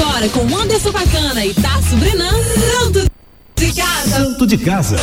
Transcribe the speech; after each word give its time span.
agora 0.00 0.28
com 0.30 0.56
Anderson 0.56 0.92
Bacana 0.92 1.44
e 1.44 1.52
Tasso 1.52 1.96
Brenan, 1.96 2.32
Santo 2.82 3.06
de 3.56 3.72
Casa. 3.72 4.10
Santo 4.10 4.46
de 4.46 4.58
Casa. 4.58 4.96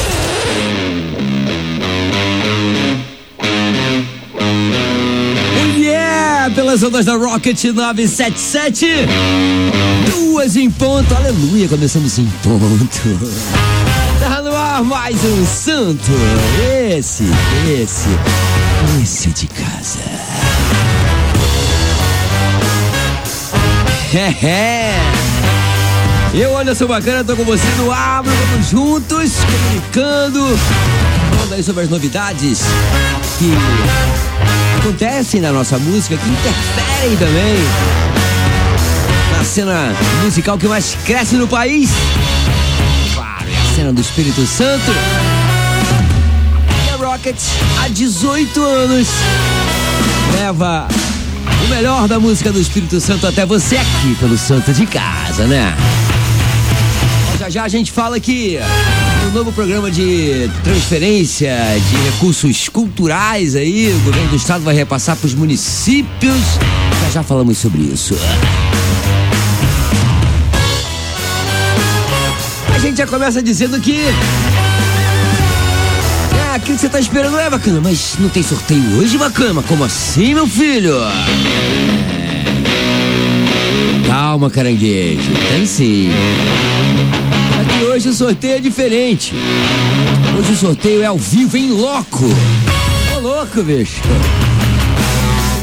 Yeah! 5.78 6.54
Pelas 6.56 6.82
ondas 6.82 7.06
da 7.06 7.16
Rocket 7.16 7.64
977. 7.66 8.88
Duas 10.10 10.56
em 10.56 10.72
ponto. 10.72 11.14
Aleluia, 11.16 11.68
começamos 11.68 12.18
em 12.18 12.26
ponto. 12.42 12.88
Tá 14.20 14.42
no 14.42 14.56
ar 14.56 14.84
mais 14.84 15.16
um 15.24 15.46
santo. 15.46 16.12
Esse, 16.90 17.24
esse, 17.70 18.10
esse 19.04 19.30
de 19.30 19.48
casa. 19.48 20.27
Eu, 26.34 26.58
Anderson 26.58 26.88
Bacana, 26.88 27.26
tô 27.26 27.36
com 27.36 27.44
você 27.44 27.68
no 27.78 27.92
ar, 27.92 28.24
vamos 28.24 28.70
juntos, 28.70 29.34
comunicando, 29.52 30.58
falando 31.32 31.54
aí 31.54 31.62
sobre 31.62 31.84
as 31.84 31.90
novidades 31.90 32.62
que 33.38 33.52
acontecem 34.80 35.42
na 35.42 35.52
nossa 35.52 35.78
música, 35.78 36.16
que 36.16 36.30
interferem 36.30 37.18
também 37.18 37.58
na 39.38 39.44
cena 39.44 39.94
musical 40.24 40.58
que 40.58 40.70
mais 40.70 40.96
cresce 41.06 41.36
no 41.36 41.48
país. 41.48 41.90
Claro, 43.14 43.46
é 43.50 43.58
a 43.58 43.76
cena 43.76 43.92
do 43.92 44.00
Espírito 44.00 44.46
Santo. 44.46 44.92
E 46.86 46.90
a 46.90 46.96
Rocket, 46.96 47.38
há 47.84 47.90
18 47.90 48.64
anos, 48.64 49.08
leva 50.40 50.88
o 51.68 51.70
melhor 51.70 52.08
da 52.08 52.18
música 52.18 52.52
do 52.52 52.62
Espírito 52.62 53.00
Santo 53.02 53.28
até 53.28 53.46
você 53.46 53.76
aqui 53.76 54.16
pelo 54.20 54.38
Santo 54.38 54.72
de 54.72 54.86
Casa, 54.86 55.46
né? 55.46 55.76
Já 57.38 57.50
já 57.50 57.64
a 57.64 57.68
gente 57.68 57.92
fala 57.92 58.16
aqui 58.16 58.58
no 59.26 59.32
novo 59.32 59.52
programa 59.52 59.92
de 59.92 60.50
transferência 60.64 61.54
de 61.90 62.12
recursos 62.12 62.70
culturais 62.70 63.56
aí, 63.56 63.92
o 63.94 64.00
governo 64.00 64.30
do 64.30 64.36
estado 64.38 64.64
vai 64.64 64.74
repassar 64.74 65.18
para 65.18 65.28
os 65.28 65.34
municípios. 65.34 66.38
Já 67.04 67.10
já 67.16 67.24
falamos 67.24 67.58
sobre 67.58 67.82
isso. 67.82 68.18
A 72.74 72.80
gente 72.80 72.98
já 72.98 73.08
começa 73.08 73.44
dizendo 73.44 73.80
que 73.82 74.00
aquilo 76.58 76.76
que 76.76 76.82
você 76.82 76.90
tá 76.90 77.00
esperando 77.00 77.38
é 77.38 77.50
bacana, 77.50 77.80
mas 77.82 78.16
não 78.20 78.30
tem 78.30 78.42
sorteio 78.42 78.98
hoje, 78.98 79.18
bacana? 79.18 79.62
Como 79.64 79.84
assim, 79.84 80.34
meu 80.34 80.48
filho? 80.48 80.94
Calma, 84.08 84.50
caranguejo, 84.50 85.32
tem 85.52 85.66
sim. 85.66 86.10
Aqui 87.62 87.86
hoje 87.86 88.10
o 88.10 88.14
sorteio 88.14 88.56
é 88.56 88.60
diferente. 88.60 89.34
Hoje 90.38 90.52
o 90.52 90.58
sorteio 90.58 91.04
é 91.04 91.06
ao 91.06 91.18
vivo, 91.18 91.58
em 91.58 91.72
loco. 91.72 92.26
Ô 93.16 93.20
louco, 93.20 93.62
bicho. 93.62 94.02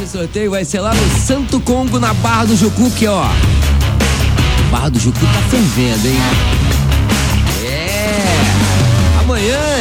O 0.03 0.07
sorteio 0.07 0.51
vai 0.53 0.65
ser 0.65 0.81
lá 0.81 0.95
no 0.95 1.21
Santo 1.21 1.59
Congo, 1.61 1.99
na 1.99 2.15
Barra 2.15 2.45
do 2.45 2.57
Jucu, 2.57 2.91
que 2.93 3.07
ó. 3.09 3.27
Barra 4.71 4.91
do 4.91 5.01
Jucu 5.01 5.21
tá 5.21 5.43
fervendo, 5.51 6.07
hein? 6.07 6.64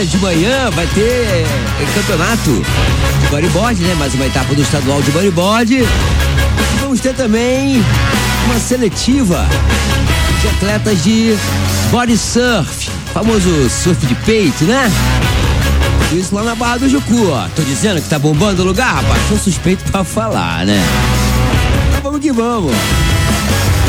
De 0.03 0.17
manhã, 0.17 0.69
vai 0.71 0.85
ter 0.87 1.01
é, 1.01 1.45
campeonato 1.95 2.51
de 3.21 3.27
bodyboard, 3.29 3.81
né? 3.81 3.95
Mais 3.97 4.13
uma 4.13 4.25
etapa 4.25 4.53
do 4.53 4.61
estadual 4.61 5.01
de 5.01 5.09
bodyboard. 5.11 5.75
E 5.75 5.87
vamos 6.81 6.99
ter 6.99 7.15
também 7.15 7.81
uma 8.45 8.59
seletiva 8.59 9.47
de 10.41 10.47
atletas 10.49 11.01
de 11.01 11.37
body 11.89 12.17
surf, 12.17 12.89
famoso 13.13 13.69
surf 13.69 14.05
de 14.05 14.13
peito, 14.15 14.65
né? 14.65 14.91
Isso 16.11 16.35
lá 16.35 16.43
na 16.43 16.55
Barra 16.55 16.79
do 16.79 16.89
Jucu, 16.89 17.29
ó. 17.29 17.47
Tô 17.55 17.61
dizendo 17.61 18.01
que 18.01 18.09
tá 18.09 18.19
bombando 18.19 18.61
o 18.61 18.65
lugar, 18.65 18.95
rapaz. 18.95 19.21
Tô 19.29 19.37
suspeito 19.37 19.89
pra 19.89 20.03
falar, 20.03 20.65
né? 20.65 20.83
Então 21.91 22.01
vamos 22.03 22.19
que 22.19 22.31
vamos. 22.31 22.73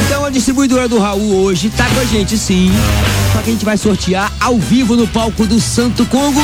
Então 0.07 0.25
a 0.25 0.31
distribuidora 0.31 0.89
do 0.89 1.01
Raul 1.01 1.43
hoje 1.43 1.71
tá 1.71 1.87
com 1.89 2.01
a 2.01 2.05
gente 2.05 2.39
sim. 2.39 2.71
Só 3.34 3.43
que 3.43 3.50
a 3.50 3.53
gente 3.53 3.65
vai 3.65 3.77
sortear 3.77 4.33
ao 4.39 4.56
vivo 4.56 4.95
no 4.95 5.09
palco 5.09 5.45
do 5.45 5.61
Santo 5.61 6.06
Congo. 6.06 6.41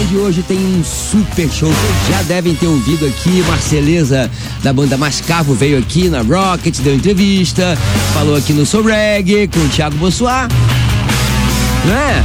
Onde 0.00 0.16
hoje 0.16 0.42
tem 0.42 0.56
um 0.56 0.82
super 0.82 1.50
show. 1.50 1.70
Já 2.08 2.22
devem 2.22 2.54
ter 2.54 2.66
ouvido 2.66 3.04
aqui. 3.06 3.42
Marceleza 3.46 4.30
da 4.62 4.72
banda 4.72 4.96
Mascavo 4.96 5.54
veio 5.54 5.78
aqui 5.78 6.08
na 6.08 6.22
Rocket, 6.22 6.78
deu 6.78 6.94
entrevista. 6.94 7.76
Falou 8.14 8.36
aqui 8.36 8.54
no 8.54 8.64
Soul 8.64 8.84
Reggae 8.84 9.48
com 9.48 9.60
o 9.60 9.68
Thiago 9.68 9.98
Bossuá. 9.98 10.48
Não 11.84 11.94
é? 11.94 12.22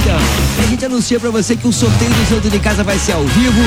Então, 0.00 0.18
a 0.64 0.66
gente 0.66 0.84
anuncia 0.84 1.20
pra 1.20 1.30
você 1.30 1.54
que 1.54 1.68
o 1.68 1.72
sorteio 1.72 2.10
do 2.10 2.28
Santo 2.28 2.50
de 2.50 2.58
Casa 2.58 2.82
vai 2.82 2.98
ser 2.98 3.12
ao 3.12 3.22
vivo, 3.22 3.62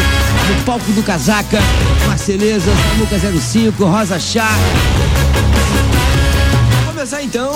no 0.50 0.64
palco 0.66 0.92
do 0.92 1.02
Casaca, 1.02 1.60
Marceleza, 2.08 2.72
Lucas 3.00 3.22
05, 3.22 3.86
Rosa 3.86 4.20
Chá. 4.20 4.50
Vamos 6.72 6.94
começar 6.94 7.24
então, 7.24 7.54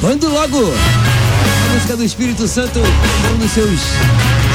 bombando 0.00 0.30
logo 0.30 0.72
a 0.72 1.74
música 1.74 1.96
do 1.96 2.02
Espírito 2.02 2.48
Santo, 2.48 2.80
um 3.34 3.36
dos 3.36 3.50
seus 3.50 3.80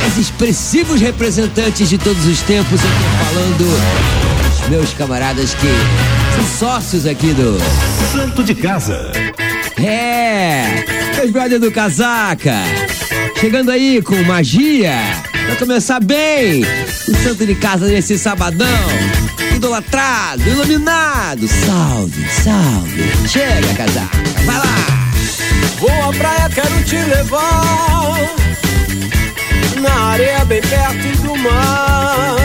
mais 0.01 0.17
expressivos 0.17 0.99
representantes 0.99 1.87
de 1.87 1.97
todos 1.97 2.25
os 2.25 2.41
tempos. 2.41 2.81
Eu 2.81 2.89
tô 2.89 3.25
falando 3.25 3.57
dos 4.59 4.69
meus 4.69 4.93
camaradas 4.93 5.53
que 5.53 5.67
são 6.35 6.69
sócios 6.69 7.05
aqui 7.05 7.33
do 7.33 7.59
Santo 8.11 8.43
de 8.43 8.55
Casa. 8.55 9.11
é, 9.77 10.83
meus 11.17 11.31
brother 11.31 11.59
do 11.59 11.71
casaca. 11.71 12.55
Chegando 13.39 13.69
aí 13.69 14.01
com 14.01 14.15
magia. 14.23 14.97
Pra 15.45 15.55
começar 15.57 15.99
bem. 15.99 16.63
O 17.07 17.15
santo 17.23 17.45
de 17.45 17.53
casa 17.53 17.85
nesse 17.85 18.17
sabadão. 18.17 18.67
Idolatrado, 19.55 20.41
iluminado. 20.41 21.47
Salve, 21.47 22.25
salve. 22.43 23.27
Chega, 23.27 23.73
casaca. 23.75 24.17
Vai 24.45 24.57
lá. 24.57 25.04
Vou 25.87 26.09
à 26.09 26.13
praia, 26.13 26.49
quero 26.49 26.83
te 26.83 26.95
levar. 26.95 28.15
Na 29.79 30.13
areia 30.13 30.43
bem 30.45 30.59
perto 30.59 31.15
do 31.21 31.35
mar. 31.35 32.35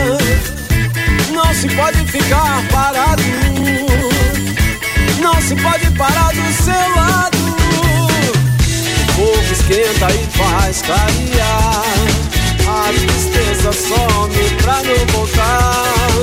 Não 1.31 1.51
se 1.55 1.67
pode 1.69 2.05
ficar 2.05 2.61
parado. 2.71 3.23
Não 5.19 5.41
se 5.41 5.55
pode 5.55 5.89
parar 5.97 6.31
do 6.33 6.53
seu 6.53 6.95
lado. 6.95 7.39
O 9.07 9.11
fogo 9.13 9.51
esquenta 9.51 10.13
e 10.13 10.27
faz 10.37 10.83
clarear. 10.83 11.81
A 12.67 12.93
tristeza 12.93 13.73
some 13.73 14.49
pra 14.61 14.83
não 14.83 15.03
voltar. 15.13 16.13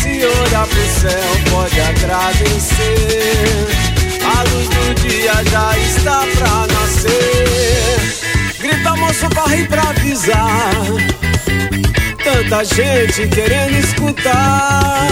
Se 0.00 0.24
olhar 0.24 0.68
pro 0.68 0.86
céu 1.00 1.30
pode 1.50 1.80
agradecer 1.80 3.66
a 4.28 4.42
luz 4.42 4.68
do 4.68 4.94
dia 4.94 5.32
já 5.50 5.78
está 5.78 6.26
pra 6.36 6.66
nascer. 6.74 7.98
Grita, 8.58 8.96
moço, 8.96 9.28
corre 9.34 9.64
pra 9.64 9.82
avisar. 9.82 10.70
Tanta 12.22 12.64
gente 12.64 13.26
querendo 13.28 13.78
escutar. 13.78 15.08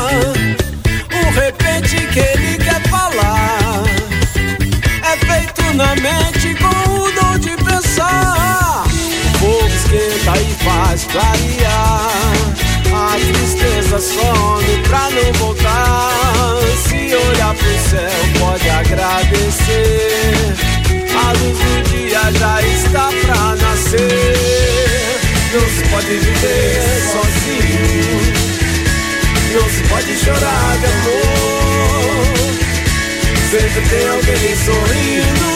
O 1.12 1.31
repente 1.41 1.97
que 2.09 2.21
ele 2.21 2.59
quer 2.59 2.81
falar. 2.88 3.84
É 5.03 5.16
feito 5.25 5.75
na 5.75 5.94
mente 5.97 6.55
com 6.56 6.93
o 6.93 7.10
dom 7.12 7.38
de 7.38 7.56
pensar. 7.65 8.84
O 8.87 9.38
fogo 9.38 9.66
esquenta 9.66 10.38
e 10.38 10.65
faz 10.65 11.05
clarear. 11.05 12.25
A 13.97 13.99
tristeza 13.99 14.01
some 14.01 14.83
pra 14.89 15.09
não 15.11 15.33
voltar. 15.39 16.11
Se 16.87 17.15
olhar 17.15 17.55
pro 17.55 17.79
céu, 17.89 18.11
pode 18.38 18.69
agradecer. 18.69 20.55
A 21.15 21.32
luz 21.32 21.59
do 21.59 21.82
dia 21.88 22.20
já 22.38 22.62
está 22.62 23.09
pra 23.23 23.56
nascer. 23.56 24.37
Não 25.55 25.61
se 25.61 25.82
pode 25.91 26.19
viver 26.19 26.82
sozinho. 27.11 28.20
Não 29.55 29.67
se 29.70 29.82
pode 29.88 30.15
chorar 30.19 30.76
de 30.79 30.87
amor. 30.87 32.26
Sempre 33.50 33.81
tem 33.88 34.09
alguém 34.09 34.56
sorrindo. 34.56 35.49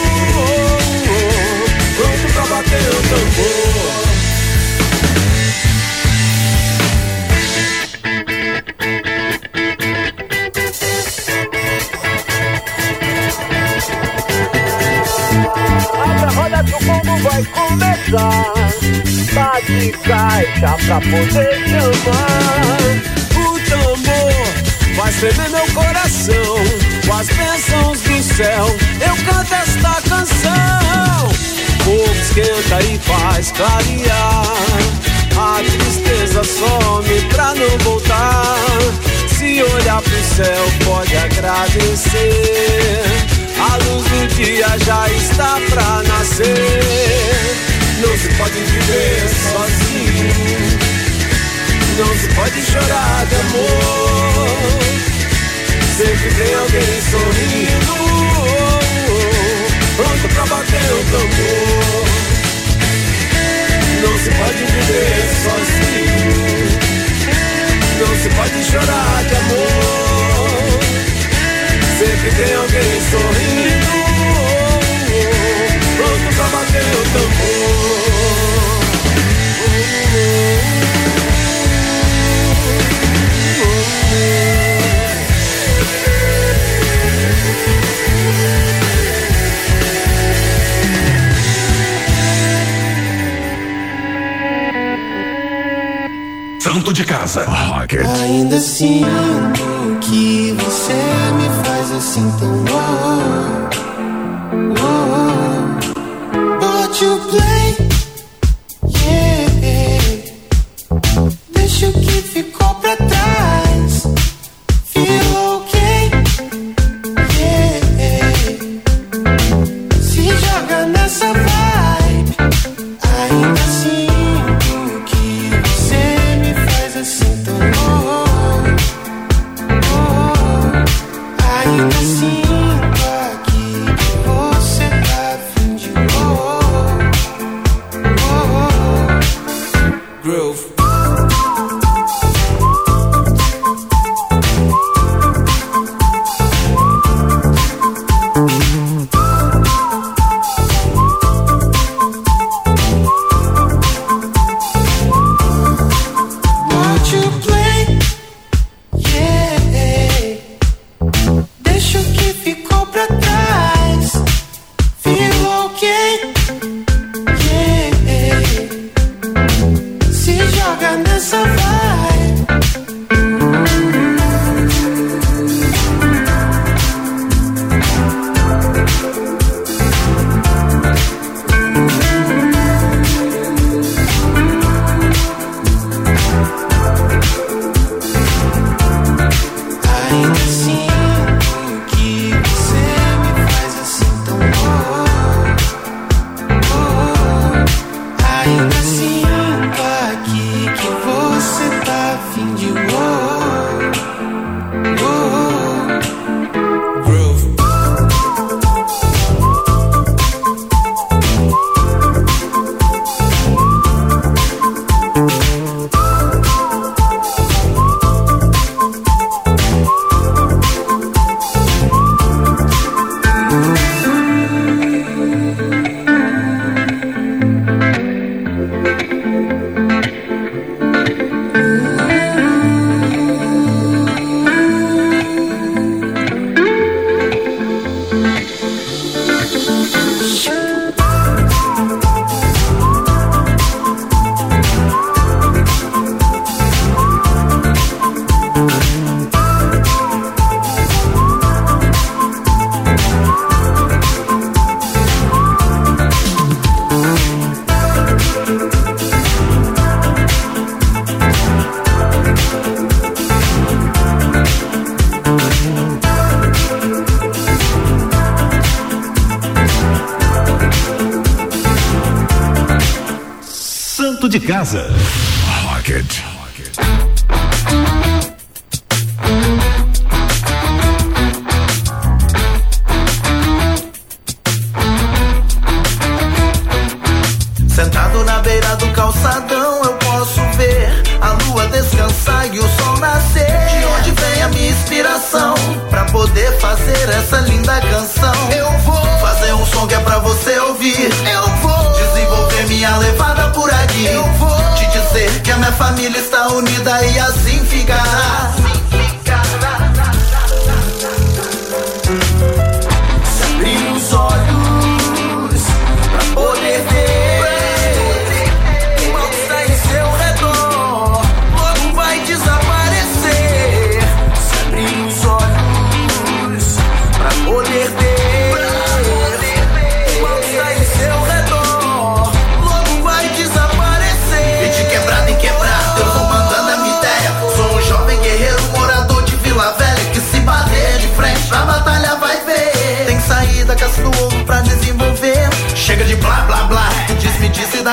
Pronto 1.97 2.33
pra 2.33 2.47
bater 2.47 2.89
o 2.89 3.03
tambor. 3.03 4.10
O 16.61 16.85
combo 16.85 17.17
vai 17.23 17.43
começar. 17.45 18.53
Tá 19.35 19.61
de 19.61 19.93
caixa 19.93 20.77
pra 20.87 21.01
poder 21.01 21.55
chamar. 21.69 22.81
O 23.37 23.59
tambor 23.69 24.95
vai 24.95 25.13
ferver 25.13 25.49
meu 25.51 25.67
coração 25.73 26.91
com 27.07 27.17
as 27.17 27.27
bênçãos 27.29 28.01
do 28.03 28.23
céu, 28.23 28.67
eu 29.01 29.17
canto 29.25 29.55
esta 29.55 30.01
canção. 30.09 31.29
O 31.29 31.85
fogo 31.85 32.13
esquenta 32.21 32.81
e 32.83 32.99
faz 32.99 33.51
clarear. 33.53 34.47
A 35.37 35.63
tristeza 35.63 36.45
some 36.45 37.21
pra 37.33 37.55
não 37.55 37.79
voltar. 37.79 38.57
Se 39.37 39.63
olhar 39.63 40.03
pro 40.03 40.23
céu, 40.23 40.65
pode 40.85 41.17
agradecer. 41.17 43.03
A 43.71 43.77
luz 43.77 44.03
do 44.03 44.27
dia 44.35 44.67
já 44.85 45.09
está 45.11 45.61
pra 45.71 46.03
nascer. 46.03 46.45
Não 48.01 48.19
se 48.19 48.29
pode 48.35 48.59
viver 48.59 49.29
sozinho. 49.53 50.81
Não 51.97 52.19
se 52.19 52.29
pode 52.35 52.63
chorar 52.63 53.27
de 53.27 53.35
amor. 53.37 54.59
Sempre 55.97 56.31
tem 56.35 56.55
alguém 56.55 57.01
sorrindo. 57.11 57.95
Pronto 59.97 60.29
pra 60.35 60.47
bater 60.47 60.93
o 60.93 61.05
tambor. 61.13 62.05
Não 64.03 64.19
se 64.19 64.31
pode 64.31 64.65
viver 64.65 65.29
sozinho. 65.45 66.41
Não 68.01 68.13
se 68.17 68.29
pode 68.31 68.65
chorar 68.65 69.25
de 69.29 69.35
amor. 69.37 70.40
Sempre 72.01 72.31
tem 72.31 72.55
alguém 72.55 73.01
sorrindo. 73.11 73.93
Pronto 75.97 76.29
pra 76.35 76.47
bater 76.47 76.81
o 76.81 77.03
tambor. 77.13 77.61
Santo 96.61 96.93
de 96.95 97.05
casa. 97.05 97.45
Rocket. 97.45 98.07
Ainda 98.23 98.59
sinto 98.59 99.99
que 100.01 100.53
você 100.53 100.95
me 101.37 101.60
faz 102.01 102.17
assim 102.17 102.31
tão 102.39 102.65
oh, 102.65 103.69
oh, 104.77 104.85
oh. 104.85 105.31
But 106.61 107.03
you 107.03 107.19
play, 107.29 107.80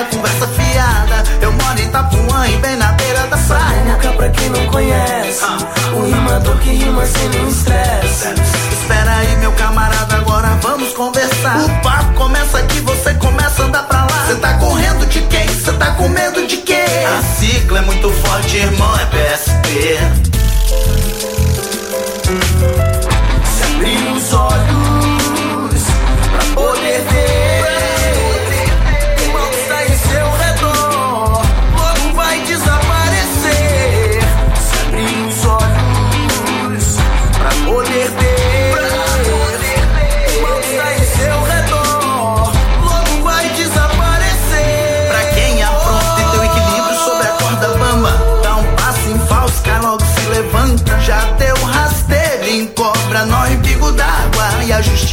conversa 0.05 0.47
fiada. 0.47 1.23
Eu 1.41 1.51
moro 1.51 1.79
em 1.79 1.85
Itapuã 1.85 2.47
e 2.47 2.57
bem 2.57 2.75
na 2.75 2.91
beira 2.93 3.27
da 3.27 3.37
praia. 3.37 3.93
Boca 3.93 4.13
pra 4.13 4.29
quem 4.29 4.49
não 4.49 4.65
conhece. 4.67 5.43
O 5.93 6.03
rimador 6.03 6.57
que 6.59 6.69
rima 6.69 7.05
sem 7.05 7.29
nenhum 7.29 7.49
estresse. 7.49 8.27
Espera 8.71 9.11
aí, 9.17 9.35
meu 9.37 9.51
camarada, 9.53 10.15
agora 10.15 10.57
vamos 10.61 10.93
conversar. 10.93 11.57
O 11.57 11.81
papo 11.81 12.13
começa 12.13 12.59
aqui, 12.59 12.79
você 12.81 13.13
começa 13.15 13.63
a 13.63 13.65
andar 13.65 13.83
pra 13.83 14.01
lá. 14.01 14.25
Você 14.27 14.35
tá 14.35 14.53
correndo 14.55 15.05
de 15.07 15.21
quem? 15.21 15.47
Você 15.47 15.73
tá 15.73 15.91
com 15.91 16.07
medo 16.09 16.45
de 16.47 16.57
quê? 16.57 16.85
A 17.17 17.21
cicla 17.35 17.79
é 17.79 17.81
muito 17.81 18.11
forte, 18.11 18.57
irmão, 18.57 18.99
é 18.99 19.05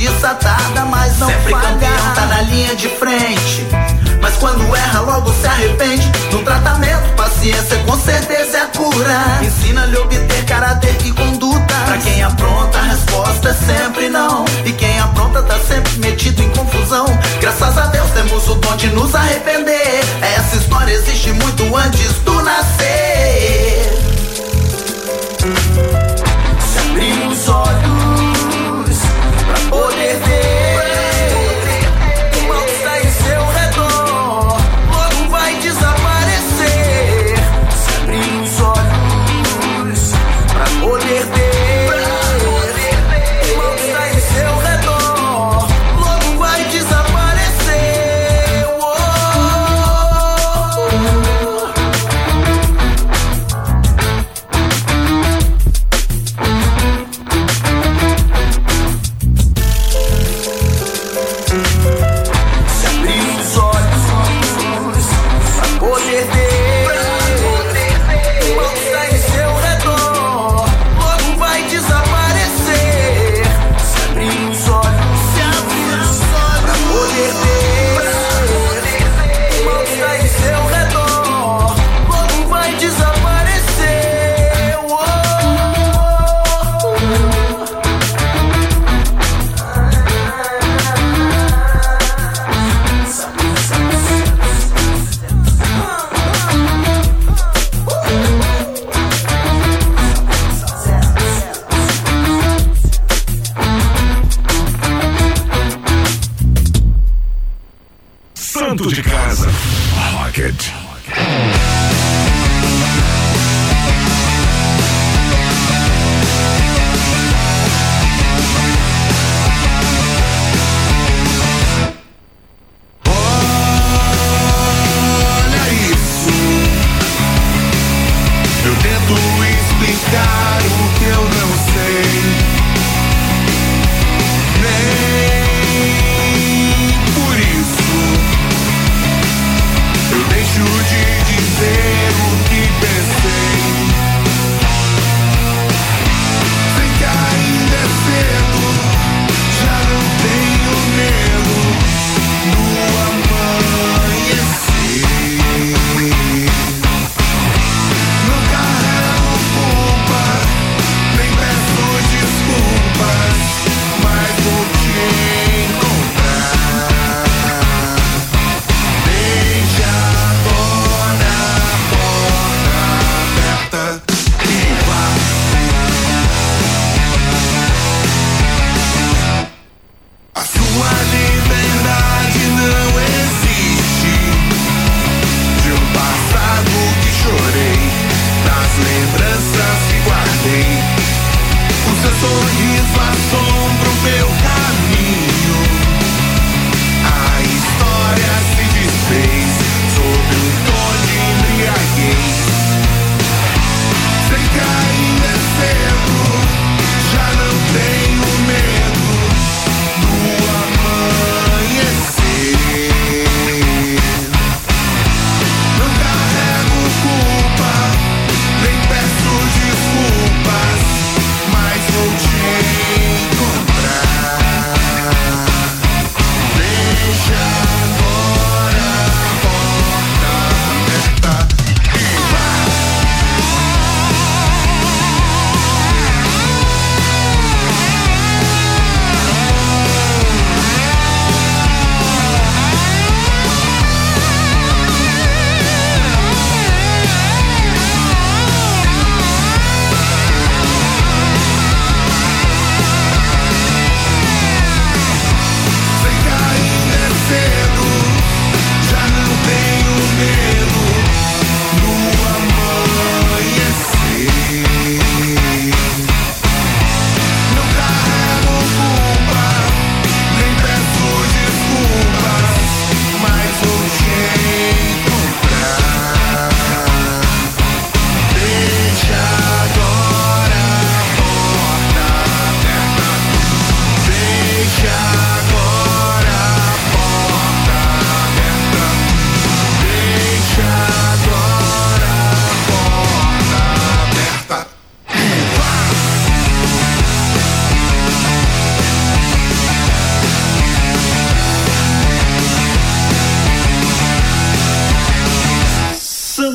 A 0.05 0.07
justiça 0.07 0.35
tarda, 0.35 0.85
mas 0.85 1.19
não 1.19 1.29
Sempre 1.29 1.53
falha. 1.53 1.69
campeão, 1.69 2.15
tá 2.15 2.27
na 2.27 2.43
linha 2.43 2.77
de 2.77 2.89
frente. 2.89 3.67
Mas 4.21 4.35
quando 4.37 4.77
erra 4.77 5.01
logo 5.01 5.33
se 5.33 5.47
arrepende. 5.47 6.13
No 6.31 6.43
tratamento, 6.43 7.15
paciência 7.17 7.79
com 7.87 7.99
certeza 7.99 8.59
é 8.59 8.61
a 8.61 8.67
cura. 8.67 9.23
Ensina-lhe 9.43 9.97
a 9.97 10.01
obter 10.03 10.45
caráter 10.45 10.95
e 11.07 11.11
conduta. 11.11 11.75
Pra 11.87 11.97
quem 11.97 12.23
apronta, 12.23 12.79
a 12.79 12.83
resposta 12.83 13.49
é 13.49 13.55
sempre 13.55 14.11
não. 14.11 14.45
E 14.67 14.73
quem 14.73 14.99
apronta 15.01 15.43
tá 15.43 15.59
sempre 15.61 15.99
metido 15.99 16.43
em 16.43 16.51
confusão. 16.51 17.07
Graças 17.41 17.79
a 17.79 17.87
Deus 17.87 18.11
temos 18.11 18.47
o 18.47 18.55
dom 18.57 18.77
de 18.77 18.89
nos 18.89 19.15
arrepender. 19.15 20.05
Essa 20.21 20.57
história 20.57 20.93
existe 20.93 21.33
muito 21.33 21.75
antes 21.75 22.13
do 22.27 22.43
nascer. 22.43 23.89
Se 26.61 26.79
abrir 26.91 27.27
os 27.27 27.49
olhos 27.49 27.84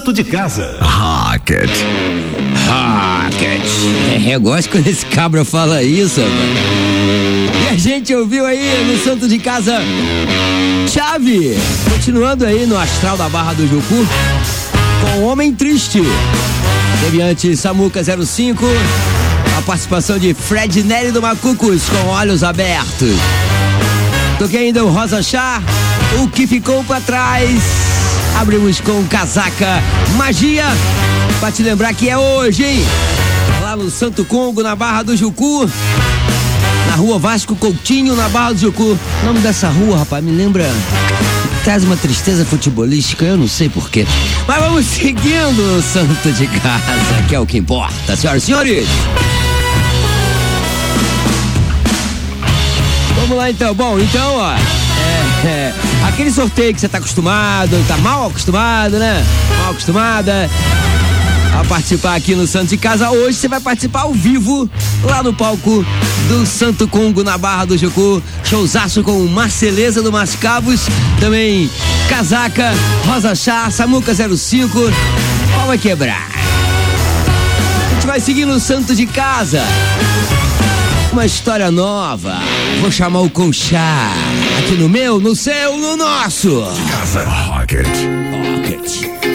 Santo 0.10 0.13
de 0.13 0.24
Casa. 0.24 0.75
Rocket. 0.82 1.70
Rocket. 2.66 3.62
É, 4.25 4.36
eu 4.36 4.42
gosto 4.42 4.72
quando 4.72 4.88
esse 4.88 5.06
cabra 5.06 5.46
fala 5.46 5.84
isso, 5.84 6.20
mano. 6.20 7.54
E 7.63 7.68
a 7.68 7.78
gente 7.78 8.16
ouviu 8.16 8.44
aí 8.44 8.86
no 8.88 8.98
Santo 9.04 9.28
de 9.28 9.38
Casa 9.38 9.78
Chave. 10.92 11.56
Continuando 11.92 12.44
aí 12.44 12.66
no 12.66 12.75
astral 12.75 13.18
da 13.18 13.30
Barra 13.30 13.54
do 13.54 13.68
Jucu 13.68 14.08
com 15.01 15.25
Homem 15.25 15.54
Triste. 15.54 16.01
Teve 17.01 17.22
antes 17.22 17.60
Samuca 17.60 18.01
05, 18.04 18.66
a 19.60 19.62
participação 19.62 20.18
de 20.18 20.34
Fred 20.34 20.82
Nery 20.82 21.12
do 21.12 21.22
Macucos 21.22 21.84
com 21.88 22.08
Olhos 22.08 22.44
Abertos. 22.44 23.16
Toquei 24.39 24.68
ainda 24.68 24.84
o 24.84 24.89
Rosa 24.89 25.22
Chá, 25.22 25.62
o 26.24 26.28
que 26.28 26.48
ficou 26.48 26.84
pra 26.84 27.00
trás. 27.00 27.99
Abrimos 28.39 28.79
com 28.79 29.05
Casaca 29.05 29.84
Magia, 30.15 30.65
pra 31.41 31.51
te 31.51 31.62
lembrar 31.62 31.93
que 31.93 32.10
é 32.10 32.17
hoje, 32.17 32.63
hein? 32.63 32.86
Lá 33.62 33.75
no 33.75 33.91
Santo 33.91 34.24
Congo, 34.24 34.63
na 34.63 34.75
Barra 34.75 35.03
do 35.03 35.17
Jucu. 35.17 35.69
Na 36.88 36.96
rua 36.96 37.19
Vasco 37.19 37.53
Coutinho, 37.55 38.15
na 38.15 38.29
Barra 38.29 38.53
do 38.53 38.60
Jucu. 38.60 38.98
O 39.22 39.25
nome 39.25 39.39
dessa 39.39 39.67
rua, 39.67 40.00
rapaz, 40.00 40.24
me 40.24 40.31
lembra 40.31 40.65
traz 41.65 41.84
uma 41.84 41.97
tristeza 41.97 42.45
futebolística, 42.45 43.25
eu 43.25 43.38
não 43.38 43.47
sei 43.47 43.67
porquê. 43.67 44.08
Mas 44.47 44.60
vamos 44.62 44.86
seguindo, 44.88 45.84
Santo 45.84 46.32
de 46.32 46.47
Casa, 46.47 47.23
que 47.28 47.36
é 47.36 47.39
o 47.39 47.45
que 47.45 47.58
importa, 47.58 48.15
senhoras 48.15 48.43
e 48.43 48.45
senhores. 48.45 48.88
Vamos 53.19 53.38
lá 53.38 53.52
então. 53.52 53.75
Bom, 53.75 53.99
então, 53.99 54.36
ó. 54.38 54.79
É, 55.45 55.73
aquele 56.06 56.32
sorteio 56.32 56.73
que 56.73 56.82
você 56.82 56.89
tá 56.89 56.97
acostumado, 56.97 57.71
tá 57.88 57.97
mal 57.97 58.28
acostumado, 58.28 58.99
né? 58.99 59.23
Mal 59.60 59.71
acostumada 59.71 60.49
a 61.58 61.63
participar 61.65 62.15
aqui 62.15 62.36
no 62.36 62.45
Santo 62.45 62.67
de 62.67 62.78
Casa. 62.78 63.10
Hoje 63.10 63.38
você 63.38 63.47
vai 63.47 63.60
participar 63.60 64.02
ao 64.02 64.13
vivo 64.13 64.69
lá 65.04 65.23
no 65.23 65.34
palco 65.34 65.86
do 66.28 66.45
Santo 66.45 66.88
Congo 66.88 67.23
na 67.23 67.38
Barra 67.38 67.65
do 67.65 67.78
Jucu. 67.78 68.21
Showzaço 68.43 69.02
com 69.04 69.25
Marceleza 69.28 70.02
do 70.02 70.12
Mascavos, 70.12 70.82
também 71.19 71.69
Casaca, 72.08 72.73
Rosa 73.06 73.34
Chá, 73.34 73.69
Samuca 73.71 74.13
05. 74.13 74.78
Pau 75.56 75.67
vai 75.67 75.78
quebrar. 75.78 76.30
A 77.88 77.93
gente 77.93 78.08
vai 78.08 78.19
seguir 78.19 78.45
no 78.45 78.60
Santo 78.60 78.95
de 78.95 79.06
Casa. 79.06 79.62
Uma 81.12 81.26
história 81.26 81.72
nova. 81.72 82.38
Vou 82.82 82.91
chamar 82.91 83.22
o 83.22 83.30
Conchá. 83.30 84.12
Aqui 84.60 84.76
no 84.76 84.88
meu, 84.88 85.19
no 85.19 85.36
seu, 85.36 85.76
no 85.76 85.98
nosso. 85.98 86.63
Casa. 86.91 87.24
Rocket. 87.24 87.88
Rocket. 87.88 89.29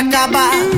E 0.00 0.69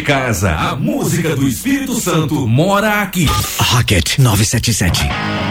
de 0.00 0.02
Casa, 0.02 0.54
a 0.56 0.76
música 0.76 1.36
do 1.36 1.46
Espírito 1.46 2.00
Santo 2.00 2.46
mora 2.46 3.02
aqui. 3.02 3.26
Rocket 3.58 4.18
977. 4.18 5.49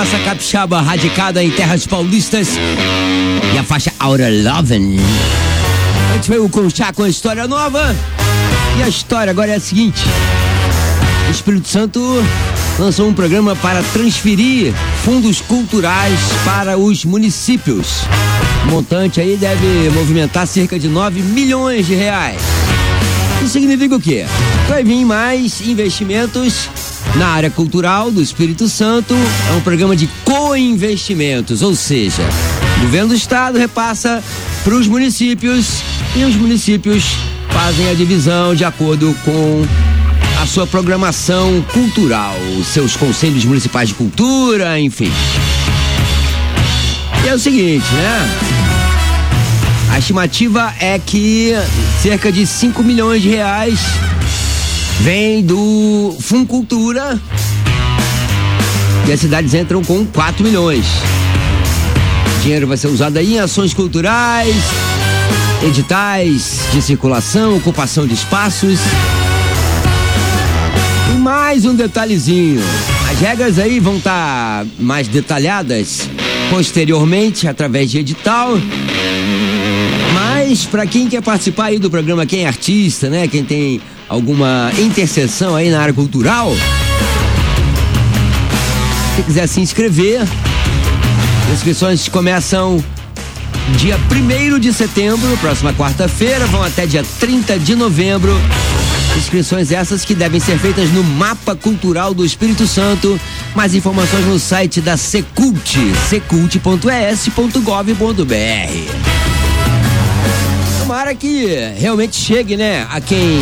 Nossa 0.00 0.18
capixaba 0.20 0.80
radicada 0.80 1.44
em 1.44 1.50
terras 1.50 1.86
paulistas. 1.86 2.48
E 3.54 3.58
a 3.58 3.62
faixa 3.62 3.92
Outer 4.00 4.32
Lovin'. 4.42 4.96
Antes 6.14 6.26
veio 6.26 6.46
o 6.46 6.48
Conchá 6.48 6.90
com 6.90 7.02
a 7.02 7.08
história 7.08 7.46
nova. 7.46 7.94
E 8.78 8.82
a 8.82 8.88
história 8.88 9.30
agora 9.30 9.52
é 9.52 9.56
a 9.56 9.60
seguinte: 9.60 10.00
o 11.28 11.30
Espírito 11.30 11.68
Santo 11.68 12.00
lançou 12.78 13.10
um 13.10 13.12
programa 13.12 13.54
para 13.56 13.82
transferir 13.92 14.72
fundos 15.04 15.42
culturais 15.42 16.18
para 16.46 16.78
os 16.78 17.04
municípios. 17.04 18.04
O 18.64 18.70
montante 18.70 19.20
aí 19.20 19.36
deve 19.36 19.90
movimentar 19.90 20.46
cerca 20.46 20.78
de 20.78 20.88
9 20.88 21.20
milhões 21.20 21.86
de 21.86 21.94
reais. 21.94 22.40
Isso 23.42 23.52
significa 23.52 23.96
o 23.96 24.00
quê? 24.00 24.24
Vai 24.66 24.82
vir 24.82 25.04
mais 25.04 25.60
investimentos 25.60 26.70
na 27.16 27.28
área 27.28 27.50
cultural 27.50 28.10
do 28.10 28.22
Espírito 28.22 28.68
Santo. 28.68 29.14
É 29.50 29.52
um 29.54 29.60
programa 29.60 29.96
de 29.96 30.08
co-investimentos, 30.24 31.62
ou 31.62 31.74
seja, 31.74 32.22
o 32.78 32.80
governo 32.82 33.08
do 33.08 33.14
estado 33.14 33.58
repassa 33.58 34.22
para 34.64 34.74
os 34.74 34.86
municípios 34.86 35.82
e 36.14 36.24
os 36.24 36.34
municípios 36.36 37.16
fazem 37.50 37.90
a 37.90 37.94
divisão 37.94 38.54
de 38.54 38.64
acordo 38.64 39.14
com 39.24 39.66
a 40.40 40.46
sua 40.46 40.66
programação 40.66 41.64
cultural, 41.72 42.34
seus 42.64 42.96
conselhos 42.96 43.44
municipais 43.44 43.88
de 43.88 43.94
cultura, 43.94 44.80
enfim. 44.80 45.12
E 47.24 47.28
é 47.28 47.34
o 47.34 47.38
seguinte, 47.38 47.86
né? 47.92 48.60
A 49.92 49.98
estimativa 49.98 50.72
é 50.78 50.98
que 50.98 51.52
cerca 52.00 52.30
de 52.30 52.46
5 52.46 52.82
milhões 52.82 53.20
de 53.20 53.28
reais 53.28 53.80
vem 55.00 55.42
do 55.42 56.14
Funcultura 56.20 57.18
e 59.08 59.12
as 59.12 59.20
cidades 59.20 59.54
entram 59.54 59.82
com 59.82 60.04
4 60.04 60.44
milhões. 60.44 60.84
O 62.36 62.42
dinheiro 62.42 62.66
vai 62.66 62.76
ser 62.76 62.88
usado 62.88 63.16
aí 63.16 63.34
em 63.34 63.38
ações 63.38 63.72
culturais, 63.72 64.54
editais 65.62 66.60
de 66.72 66.82
circulação, 66.82 67.56
ocupação 67.56 68.06
de 68.06 68.14
espaços. 68.14 68.78
E 71.12 71.18
mais 71.18 71.64
um 71.64 71.74
detalhezinho. 71.74 72.62
As 73.10 73.18
regras 73.18 73.58
aí 73.58 73.80
vão 73.80 73.96
estar 73.96 74.66
mais 74.78 75.08
detalhadas 75.08 76.08
posteriormente 76.50 77.48
através 77.48 77.90
de 77.90 77.98
edital. 77.98 78.50
Mas 80.14 80.66
para 80.66 80.86
quem 80.86 81.08
quer 81.08 81.22
participar 81.22 81.66
aí 81.66 81.78
do 81.78 81.90
programa, 81.90 82.26
quem 82.26 82.44
é 82.44 82.46
artista, 82.46 83.08
né? 83.08 83.26
Quem 83.26 83.42
tem 83.42 83.80
alguma 84.10 84.72
interseção 84.76 85.54
aí 85.54 85.70
na 85.70 85.80
área 85.80 85.94
cultural, 85.94 86.52
se 89.14 89.22
quiser 89.22 89.46
se 89.46 89.60
inscrever, 89.60 90.22
as 90.22 91.52
inscrições 91.54 92.08
começam 92.08 92.84
dia 93.76 93.96
1 93.96 94.58
de 94.58 94.72
setembro, 94.72 95.36
próxima 95.36 95.72
quarta-feira, 95.72 96.44
vão 96.48 96.60
até 96.60 96.86
dia 96.86 97.04
30 97.20 97.56
de 97.60 97.76
novembro. 97.76 98.36
Inscrições 99.16 99.70
essas 99.70 100.04
que 100.04 100.14
devem 100.14 100.40
ser 100.40 100.58
feitas 100.58 100.90
no 100.90 101.04
Mapa 101.04 101.54
Cultural 101.54 102.12
do 102.12 102.24
Espírito 102.24 102.66
Santo. 102.66 103.20
Mais 103.54 103.74
informações 103.74 104.24
no 104.26 104.40
site 104.40 104.80
da 104.80 104.96
Secult, 104.96 105.76
secult.es.gov.br. 106.08 107.60
Tomara 110.80 111.14
que 111.14 111.46
realmente 111.78 112.16
chegue, 112.16 112.56
né, 112.56 112.86
a 112.90 113.00
quem 113.00 113.40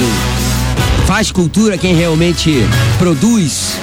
faz 1.08 1.32
cultura, 1.32 1.78
quem 1.78 1.94
realmente 1.94 2.62
produz 2.98 3.78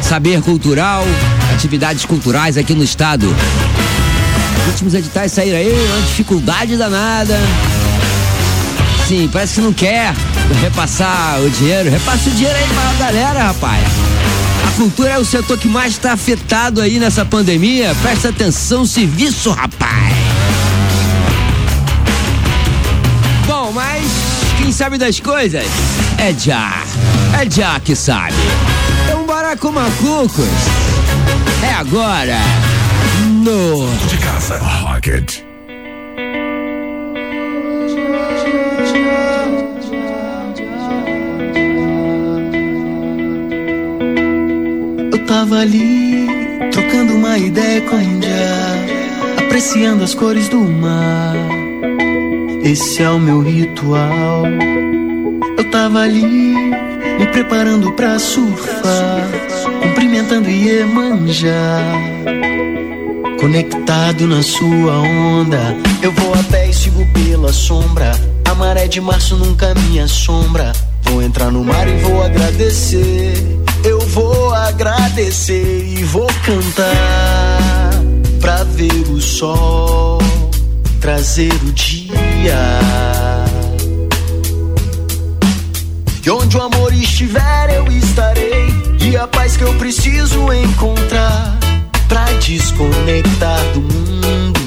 saber 0.00 0.40
cultural, 0.42 1.04
atividades 1.52 2.04
culturais 2.04 2.56
aqui 2.56 2.72
no 2.72 2.84
estado. 2.84 3.26
Os 4.60 4.68
últimos 4.68 4.94
editais 4.94 5.32
saíram 5.32 5.58
aí, 5.58 5.72
uma 5.72 6.00
dificuldade 6.02 6.76
danada. 6.76 7.36
assim, 9.02 9.28
parece 9.32 9.54
que 9.54 9.60
não 9.60 9.72
quer 9.72 10.14
repassar 10.60 11.40
o 11.40 11.50
dinheiro. 11.50 11.90
Repassa 11.90 12.30
o 12.30 12.32
dinheiro 12.32 12.56
aí 12.56 12.68
pra 12.68 13.06
galera, 13.06 13.42
rapaz. 13.42 13.84
A 14.68 14.70
cultura 14.76 15.10
é 15.10 15.18
o 15.18 15.24
setor 15.24 15.58
que 15.58 15.66
mais 15.66 15.94
está 15.94 16.12
afetado 16.12 16.80
aí 16.80 17.00
nessa 17.00 17.24
pandemia. 17.24 17.92
Presta 18.02 18.28
atenção, 18.28 18.86
serviço, 18.86 19.50
rapaz. 19.50 20.14
Bom, 23.48 23.72
mas 23.72 24.31
quem 24.62 24.70
sabe 24.70 24.96
das 24.96 25.18
coisas 25.18 25.66
é 26.18 26.32
já. 26.32 26.84
É 27.40 27.50
já 27.50 27.80
que 27.80 27.96
sabe. 27.96 28.34
Então 29.04 29.26
bora 29.26 29.56
com 29.56 29.72
macucos. 29.72 30.46
É 31.64 31.74
agora. 31.74 32.38
No. 33.42 33.88
De 34.08 34.16
casa. 34.18 34.58
Rocket. 34.58 35.40
Eu 45.12 45.26
tava 45.26 45.58
ali, 45.58 46.28
trocando 46.70 47.14
uma 47.14 47.36
ideia 47.36 47.80
com 47.82 47.96
o 47.96 48.00
Índia, 48.00 48.30
apreciando 49.38 50.04
as 50.04 50.14
cores 50.14 50.48
do 50.48 50.60
mar. 50.60 51.51
Esse 52.62 53.02
é 53.02 53.10
o 53.10 53.18
meu 53.18 53.40
ritual. 53.40 54.44
Eu 55.58 55.70
tava 55.70 56.00
ali, 56.00 56.54
me 57.18 57.26
preparando 57.32 57.90
pra 57.92 58.20
surfar, 58.20 59.28
cumprimentando 59.82 60.48
Iemanjá. 60.48 61.80
Conectado 63.40 64.28
na 64.28 64.42
sua 64.42 64.92
onda, 65.00 65.76
eu 66.00 66.12
vou 66.12 66.34
a 66.34 66.42
pé 66.44 66.68
e 66.68 66.72
sigo 66.72 67.04
pela 67.12 67.52
sombra. 67.52 68.12
A 68.48 68.54
maré 68.54 68.86
de 68.86 69.00
março 69.00 69.36
nunca 69.36 69.74
me 69.74 69.98
assombra. 69.98 70.72
Vou 71.02 71.20
entrar 71.20 71.50
no 71.50 71.64
mar 71.64 71.88
e 71.88 71.96
vou 71.96 72.22
agradecer. 72.22 73.34
Eu 73.82 73.98
vou 73.98 74.54
agradecer 74.54 75.84
e 75.84 76.04
vou 76.04 76.28
cantar 76.44 77.90
pra 78.40 78.62
ver 78.62 79.10
o 79.10 79.20
sol 79.20 80.22
trazer 81.02 81.52
o 81.52 81.72
dia. 81.72 82.01
E 86.24 86.30
onde 86.30 86.56
o 86.56 86.62
amor 86.62 86.92
estiver, 86.92 87.74
eu 87.74 87.86
estarei. 87.86 88.66
E 89.00 89.16
a 89.16 89.28
paz 89.28 89.56
que 89.56 89.62
eu 89.62 89.72
preciso 89.74 90.52
encontrar 90.52 91.56
pra 92.08 92.24
desconectar 92.40 93.60
do 93.74 93.80
mundo. 93.80 94.60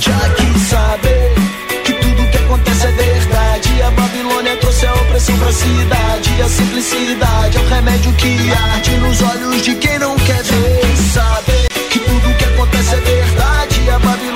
Já 0.00 0.18
que 0.34 0.58
saber 0.60 1.34
que 1.82 1.92
tudo 1.94 2.30
que 2.30 2.36
acontece 2.36 2.86
é 2.86 2.92
verdade. 2.92 3.82
A 3.82 3.90
Babilônia 3.90 4.56
trouxe 4.58 4.86
a 4.86 4.94
opressão 4.94 5.38
pra 5.38 5.52
cidade. 5.52 6.42
A 6.42 6.48
simplicidade 6.48 7.56
é 7.56 7.60
o 7.60 7.68
remédio 7.68 8.12
que 8.14 8.36
arde 8.52 8.96
nos 8.98 9.22
olhos 9.22 9.62
de 9.62 9.74
quem 9.76 9.98
não 9.98 10.14
quer 10.16 10.42
ver. 10.42 10.96
Saber 11.12 11.68
que 11.90 11.98
tudo 11.98 12.36
que 12.36 12.44
acontece 12.44 12.94
é 12.94 13.00
verdade. 13.00 13.90
A 13.90 13.98
Babilônia 13.98 14.31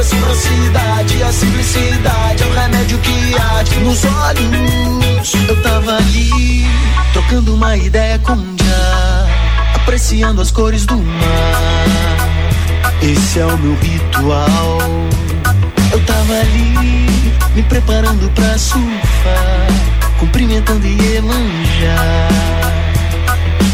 trouxe 0.00 1.22
a 1.22 1.32
simplicidade 1.32 2.42
é 2.42 2.46
o 2.46 2.52
remédio 2.52 2.98
que 2.98 3.36
arde 3.38 3.76
nos 3.80 4.02
olhos. 4.04 5.34
Eu 5.48 5.62
tava 5.62 5.96
ali, 5.96 6.64
trocando 7.12 7.54
uma 7.54 7.76
ideia 7.76 8.18
com 8.20 8.32
um 8.32 8.54
dia, 8.56 9.26
apreciando 9.74 10.40
as 10.40 10.50
cores 10.50 10.86
do 10.86 10.96
mar. 10.96 12.16
Esse 13.02 13.40
é 13.40 13.46
o 13.46 13.58
meu 13.58 13.74
ritual. 13.76 14.78
Eu 15.92 16.00
tava 16.06 16.32
ali, 16.34 17.06
me 17.54 17.62
preparando 17.64 18.30
pra 18.34 18.56
surfar, 18.56 19.66
cumprimentando 20.18 20.86
Iemanjá. 20.86 22.59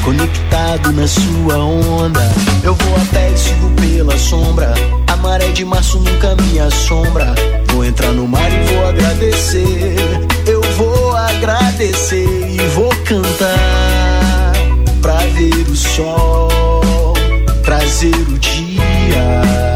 Conectado 0.04 0.92
na 0.92 1.06
sua 1.06 1.56
onda, 1.58 2.20
eu 2.62 2.74
vou 2.74 2.96
até 2.96 3.30
e 3.30 3.36
sigo 3.36 3.70
pela 3.70 4.16
sombra. 4.16 4.72
A 5.08 5.16
maré 5.16 5.50
de 5.50 5.64
março 5.64 5.98
nunca 5.98 6.36
me 6.36 6.60
assombra. 6.60 7.34
Vou 7.72 7.84
entrar 7.84 8.12
no 8.12 8.26
mar 8.26 8.48
e 8.52 8.72
vou 8.72 8.86
agradecer. 8.86 9.96
Eu 10.46 10.62
vou 10.76 11.16
agradecer 11.16 12.26
e 12.26 12.58
vou 12.74 12.90
cantar 13.04 14.52
pra 15.02 15.16
ver 15.34 15.68
o 15.68 15.76
sol 15.76 16.48
trazer 17.64 18.14
o 18.14 18.38
dia. 18.38 19.75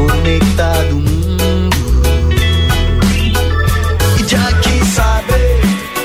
Desconectar 0.00 0.84
do 0.88 0.96
mundo. 0.96 1.70
E 4.18 4.28
já 4.28 4.52
que 4.60 4.84
saber 4.86 5.60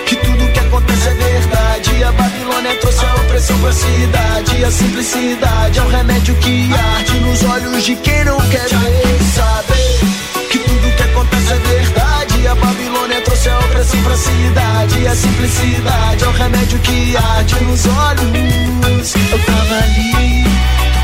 que 0.06 0.16
tudo 0.18 0.52
que 0.52 0.60
acontece 0.60 1.08
é 1.08 1.14
verdade. 1.14 2.04
A 2.04 2.12
Babilônia 2.12 2.76
trouxe 2.76 3.06
a 3.06 3.16
opressão 3.16 3.60
pra 3.60 3.72
cidade. 3.72 4.66
A 4.66 4.72
simplicidade 4.72 5.80
é 5.80 5.82
o 5.82 5.88
remédio 5.88 6.36
que 6.36 6.70
arde 6.74 7.20
nos 7.22 7.44
olhos 7.44 7.84
de 7.84 7.96
quem 7.96 8.26
não 8.26 8.40
quer 8.50 8.68
ver. 8.68 9.24
Saber 9.34 10.48
que 10.50 10.60
tudo 10.60 10.96
que 10.96 11.04
acontece 11.04 11.54
é 11.54 11.58
verdade. 11.58 12.48
A 12.48 12.56
Babilônia 12.56 13.22
trouxe 13.22 13.50
a 13.50 13.60
opressão 13.60 14.04
pra 14.04 14.18
cidade. 14.18 15.08
A 15.08 15.16
simplicidade 15.16 16.24
é 16.24 16.28
o 16.28 16.32
remédio 16.32 16.80
que 16.80 17.18
arde 17.18 17.64
nos 17.64 17.86
olhos. 17.86 19.16
Eu 19.32 19.40
tava 19.46 19.76
ali, 19.76 20.44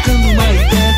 tocando 0.03 0.27
uma 0.33 0.49
ideia 0.51 0.90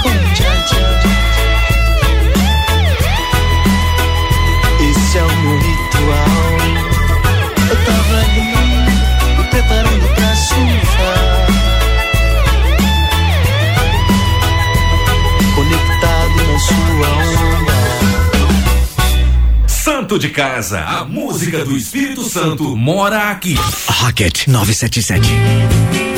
De 20.20 20.30
casa. 20.30 20.80
A 20.80 21.06
música 21.06 21.66
do 21.66 21.76
Espírito 21.76 22.24
Santo 22.30 22.78
mora 22.78 23.32
aqui. 23.32 23.56
Rocket 23.90 24.48
977. 24.48 26.13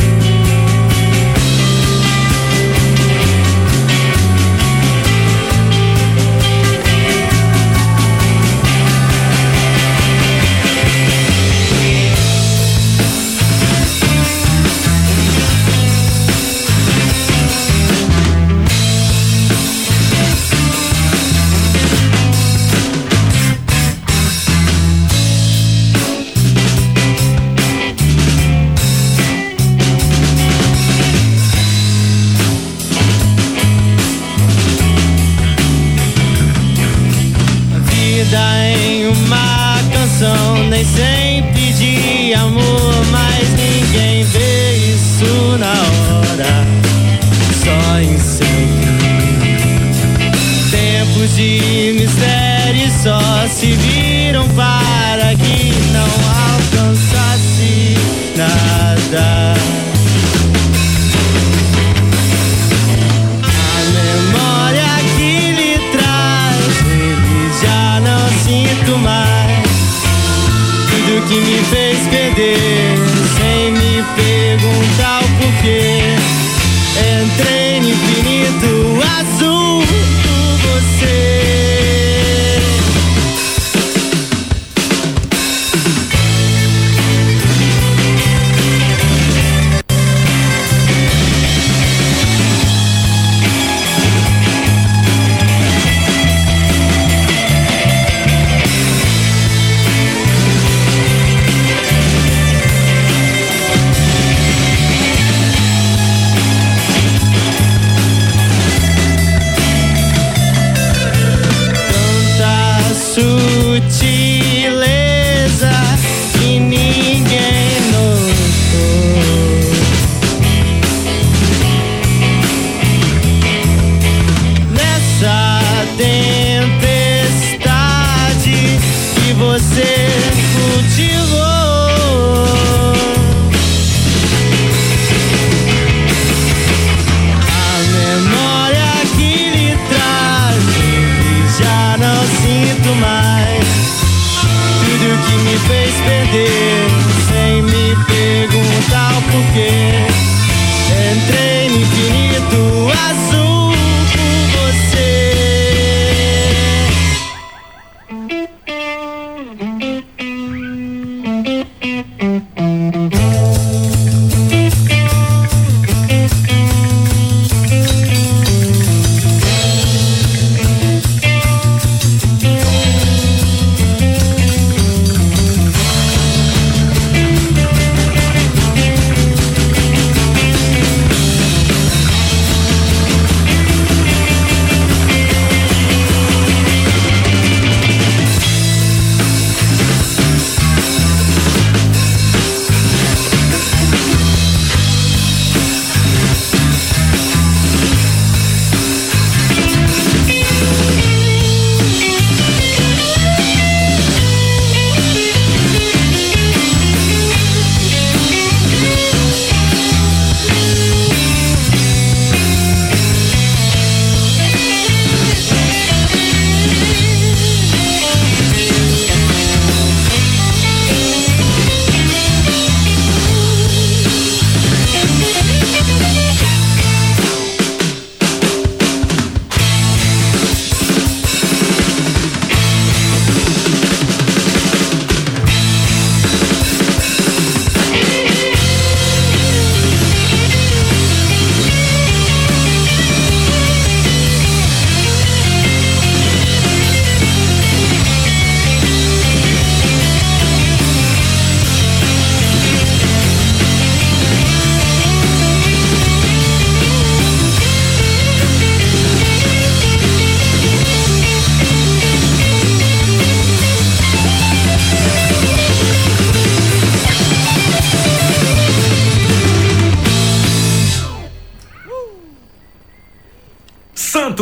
Vida 38.35 38.67
em 38.67 39.07
uma 39.07 39.77
canção 39.93 40.67
nem 40.67 40.83
sempre 40.83 41.71
de 41.73 42.33
amor, 42.33 43.05
mas 43.09 43.49
ninguém 43.51 44.23
vê 44.25 44.75
isso 44.93 45.57
na 45.57 45.71
hora, 45.71 46.67
só 47.63 47.99
em 48.01 48.17
seu. 48.17 48.45
Tempos 50.69 51.35
de 51.35 51.95
mistério 51.97 52.91
só 53.01 53.47
se 53.47 53.71
viram 53.71 54.47
para 54.49 55.33
que 55.35 55.73
não 55.93 56.09
alcançasse 56.83 57.95
nada. 58.35 59.44
Fez 71.69 71.97
perder, 72.07 72.54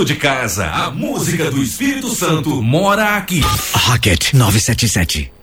de 0.03 0.15
casa. 0.15 0.67
A 0.69 0.91
música 0.91 1.49
do 1.49 1.61
Espírito 1.61 2.09
Santo 2.15 2.61
mora 2.61 3.15
aqui. 3.17 3.41
Rocket 3.73 4.33
977. 4.33 5.42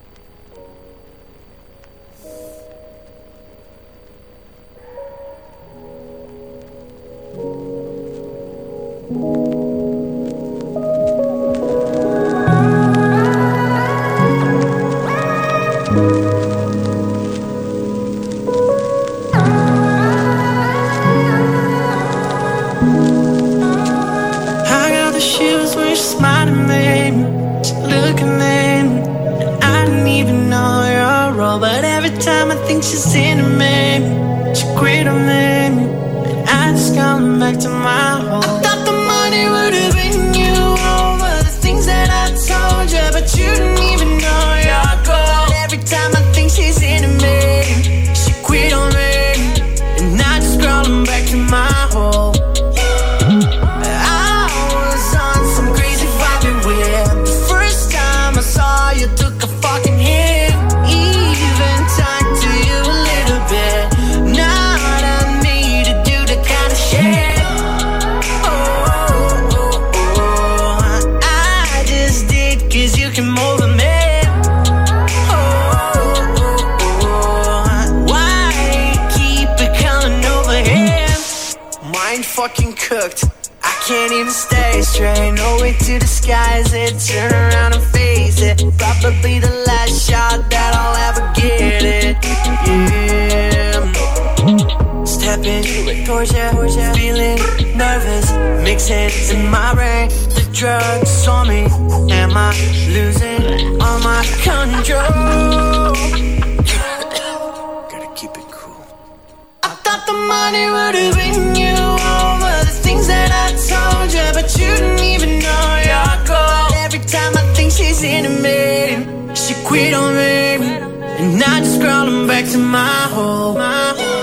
back 122.43 122.53
to 122.53 122.59
my 122.59 123.09
home. 123.13 123.59
My 123.59 123.95
home. 123.97 124.20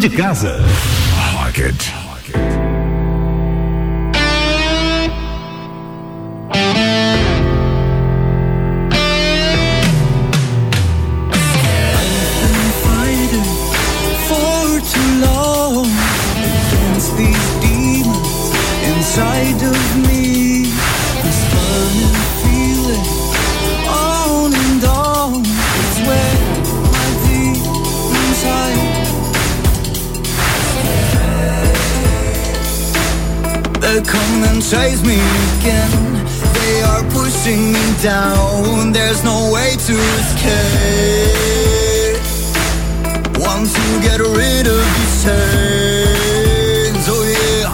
de 0.00 0.08
casa. 0.08 0.58
Come 34.10 34.42
and 34.50 34.60
chase 34.62 35.02
me 35.06 35.18
again. 35.54 36.26
They 36.58 36.82
are 36.90 37.04
pushing 37.10 37.72
me 37.72 37.86
down. 38.02 38.92
There's 38.92 39.22
no 39.24 39.50
way 39.54 39.76
to 39.86 39.94
escape. 40.18 41.38
Want 43.38 43.70
to 43.70 43.86
get 44.02 44.20
rid 44.20 44.66
of 44.66 44.82
these 44.96 45.16
chains, 45.24 47.04
oh 47.08 47.24
yeah. 47.38 47.70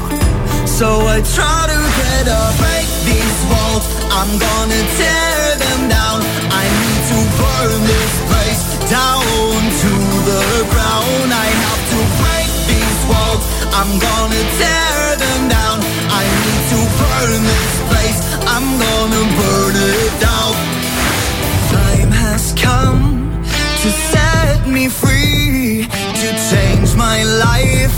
So 0.65 0.89
I 1.15 1.19
try 1.37 1.61
to 1.73 1.81
get 2.01 2.29
up, 2.29 2.53
break 2.61 2.89
these 3.09 3.39
walls. 3.51 3.85
I'm 4.13 4.33
gonna 4.39 4.83
tear 5.01 5.57
them 5.65 5.81
down. 5.89 6.19
I 6.53 6.65
need 6.81 7.03
to 7.11 7.19
burn 7.41 7.81
this 7.93 8.13
place 8.31 8.63
down 8.89 9.25
to 9.83 9.93
the 10.31 10.45
ground. 10.73 11.29
I 11.33 11.49
have 11.65 11.83
I'm 13.79 13.99
gonna 13.99 14.43
tear 14.57 15.17
them 15.25 15.49
down. 15.51 15.77
I 16.09 16.25
need 16.45 16.63
to 16.73 16.81
burn 16.99 17.43
this 17.53 17.75
place. 17.91 18.21
I'm 18.55 18.69
gonna 18.85 19.25
burn 19.37 19.77
it 19.77 20.15
down. 20.19 20.55
Time 21.77 22.11
has 22.11 22.55
come 22.55 23.45
to 23.83 23.89
set 24.13 24.67
me 24.67 24.89
free, 24.89 25.87
to 26.21 26.29
change 26.51 26.97
my 26.97 27.23
life, 27.49 27.97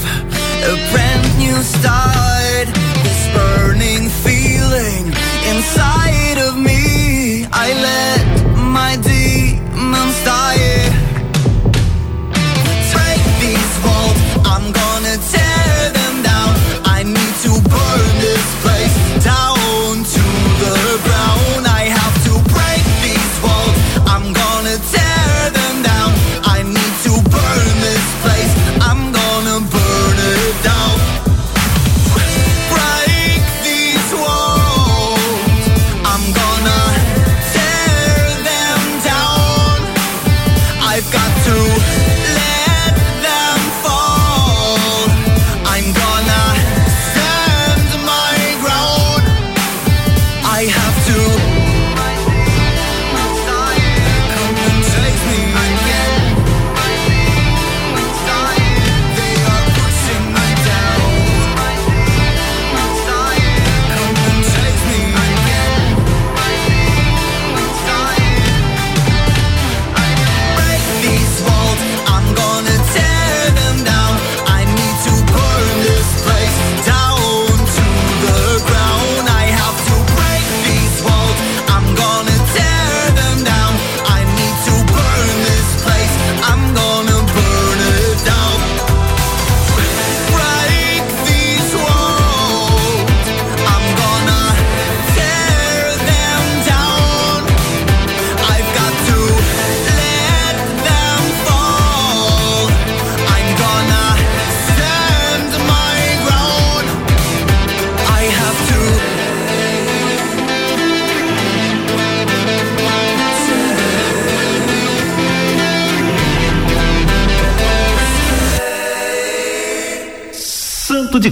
a 0.67 0.75
brand 0.91 1.27
new 1.39 1.63
start. 1.63 2.67
This 3.05 3.23
burning 3.37 4.09
feeling 4.27 5.15
inside 5.47 6.18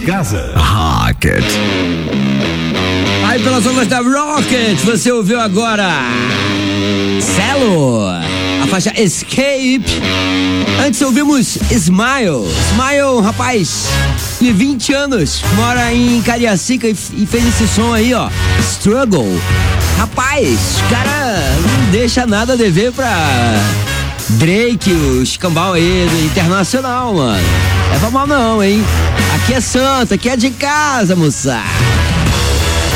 Casa. 0.07 0.53
Rocket. 0.55 1.45
Aí 3.27 3.43
pelas 3.43 3.67
ondas 3.67 3.89
da 3.89 3.99
Rocket, 3.99 4.79
você 4.85 5.11
ouviu 5.11 5.41
agora 5.41 5.85
Celo, 7.21 8.07
a 8.63 8.67
faixa 8.69 8.93
Escape. 8.97 9.83
Antes 10.87 11.03
ouvimos 11.03 11.59
Smile. 11.73 12.47
Smile, 12.71 13.17
um 13.17 13.21
rapaz 13.21 13.89
de 14.41 14.53
20 14.53 14.95
anos, 14.95 15.43
mora 15.57 15.93
em 15.93 16.23
Cariacica 16.23 16.87
e, 16.87 16.93
e 16.93 17.27
fez 17.27 17.45
esse 17.45 17.67
som 17.67 17.93
aí, 17.93 18.15
ó. 18.15 18.31
Struggle. 18.61 19.27
Rapaz, 19.99 20.79
o 20.87 20.89
cara 20.89 21.37
não 21.61 21.91
deixa 21.91 22.25
nada 22.25 22.53
a 22.53 22.57
dever 22.57 22.93
pra 22.93 23.13
Drake, 24.31 24.93
o 24.93 25.23
escambau 25.25 25.73
aí 25.73 26.09
do 26.09 26.25
internacional, 26.27 27.13
mano. 27.13 27.43
Leva 27.91 28.11
mal 28.11 28.27
não, 28.29 28.63
hein? 28.63 28.85
Aqui 29.47 29.55
é 29.55 29.61
santo, 29.61 30.13
aqui 30.13 30.29
é 30.29 30.37
de 30.37 30.51
casa, 30.51 31.15
moça. 31.15 31.63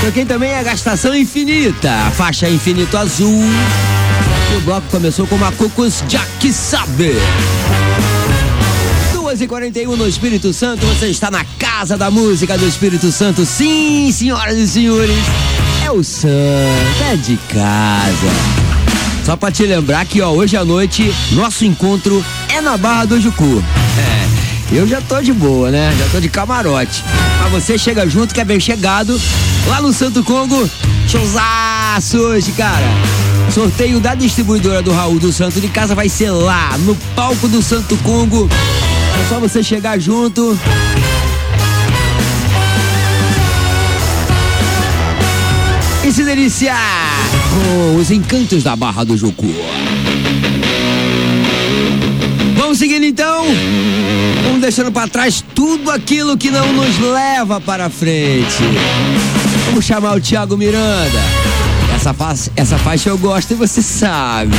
Toquei 0.05 0.25
também 0.25 0.53
a 0.53 0.65
gastação 0.65 1.15
infinita, 1.15 1.89
a 2.09 2.11
faixa 2.11 2.51
infinito 2.51 2.99
azul. 2.99 3.41
E 4.53 4.57
o 4.57 4.61
bloco 4.63 4.85
começou 4.91 5.29
com 5.29 5.37
Macucos 5.37 6.03
Jack 6.09 6.53
Sabe. 6.53 7.15
2h41 9.15 9.97
no 9.97 10.09
Espírito 10.09 10.53
Santo, 10.53 10.85
você 10.87 11.07
está 11.07 11.31
na 11.31 11.45
casa 11.57 11.97
da 11.97 12.11
música 12.11 12.59
do 12.59 12.67
Espírito 12.67 13.13
Santo. 13.13 13.47
Sim, 13.47 14.11
senhoras 14.11 14.59
e 14.59 14.67
senhores, 14.67 15.25
é 15.87 15.91
o 15.93 16.03
Santo, 16.03 16.33
é 17.13 17.15
de 17.15 17.37
casa. 17.49 18.33
Só 19.25 19.37
pra 19.37 19.53
te 19.53 19.65
lembrar 19.65 20.05
que, 20.05 20.21
ó, 20.21 20.31
hoje 20.31 20.57
à 20.57 20.65
noite, 20.65 21.15
nosso 21.31 21.65
encontro 21.65 22.25
é 22.49 22.61
na 22.61 22.77
Barra 22.77 23.05
do 23.05 23.21
Jucu. 23.21 23.63
É, 23.97 24.40
eu 24.77 24.87
já 24.87 25.01
tô 25.01 25.21
de 25.21 25.33
boa, 25.33 25.71
né? 25.71 25.95
Já 25.99 26.09
tô 26.09 26.21
de 26.21 26.29
camarote. 26.29 27.05
Mas 27.41 27.51
você 27.51 27.77
chega 27.77 28.09
junto, 28.09 28.35
que 28.35 28.41
é 28.41 28.45
bem 28.45 28.61
chegado, 28.61 29.21
lá 29.67 29.81
no 29.81 29.93
Santo 29.93 30.23
Congo, 30.23 30.69
showzaço 31.09 32.19
hoje, 32.19 32.53
cara. 32.53 32.87
Sorteio 33.53 33.99
da 33.99 34.15
distribuidora 34.15 34.81
do 34.81 34.93
Raul 34.93 35.19
do 35.19 35.33
Santo 35.33 35.61
de 35.61 35.69
Casa 35.69 35.95
vai 35.95 36.09
ser 36.09 36.31
lá, 36.31 36.79
no 36.79 36.95
palco 37.17 37.49
do 37.49 37.61
Santo 37.61 37.97
Congo. 37.99 38.49
É 39.21 39.29
só 39.29 39.41
você 39.41 39.63
chegar 39.63 39.99
junto. 39.99 40.57
E 46.05 46.13
se 46.13 46.25
deliciar 46.25 47.11
com 47.51 47.97
os 47.97 48.11
encantos 48.11 48.63
da 48.63 48.75
Barra 48.75 49.05
do 49.05 49.17
Jucu. 49.17 49.53
Então? 53.11 53.45
Vamos 54.45 54.61
deixando 54.61 54.91
pra 54.91 55.07
trás 55.07 55.45
tudo 55.55 55.91
aquilo 55.91 56.37
que 56.39 56.51
não 56.51 56.73
nos 56.73 56.99
leva 56.99 57.61
para 57.61 57.91
frente. 57.91 58.63
Vamos 59.67 59.85
chamar 59.85 60.17
o 60.17 60.21
Thiago 60.21 60.57
Miranda. 60.57 61.21
Essa 61.95 62.15
faixa, 62.15 62.51
essa 62.57 62.79
faixa 62.79 63.11
eu 63.11 63.19
gosto 63.19 63.51
e 63.51 63.55
você 63.55 63.83
sabe. 63.83 64.57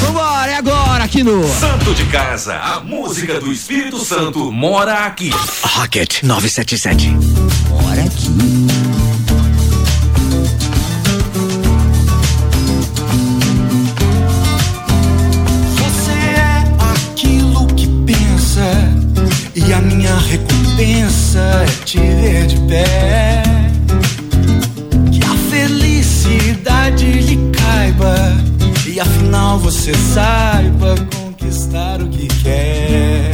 Vambora, 0.00 0.50
é 0.50 0.56
agora! 0.56 0.82
agora 1.02 1.04
aqui 1.04 1.22
no 1.22 1.42
Santo 1.48 1.94
de 1.94 2.04
Casa, 2.06 2.54
a 2.56 2.80
música 2.80 3.40
do 3.40 3.50
Espírito 3.50 3.98
Santo 4.04 4.52
mora 4.52 5.06
aqui. 5.06 5.30
Rocket 5.62 6.22
977. 6.22 7.10
Mora 7.68 8.02
aqui. 8.02 8.91
E 19.72 19.74
a 19.74 19.80
minha 19.80 20.14
recompensa 20.18 21.64
é 21.64 21.84
te 21.86 21.98
ver 21.98 22.46
de 22.46 22.60
pé. 22.68 23.42
Que 25.10 25.24
a 25.24 25.34
felicidade 25.50 27.06
lhe 27.06 27.50
caiba, 27.52 28.36
e 28.86 29.00
afinal 29.00 29.58
você 29.58 29.94
saiba 29.94 30.94
conquistar 31.16 32.02
o 32.02 32.08
que 32.08 32.28
quer. 32.42 33.32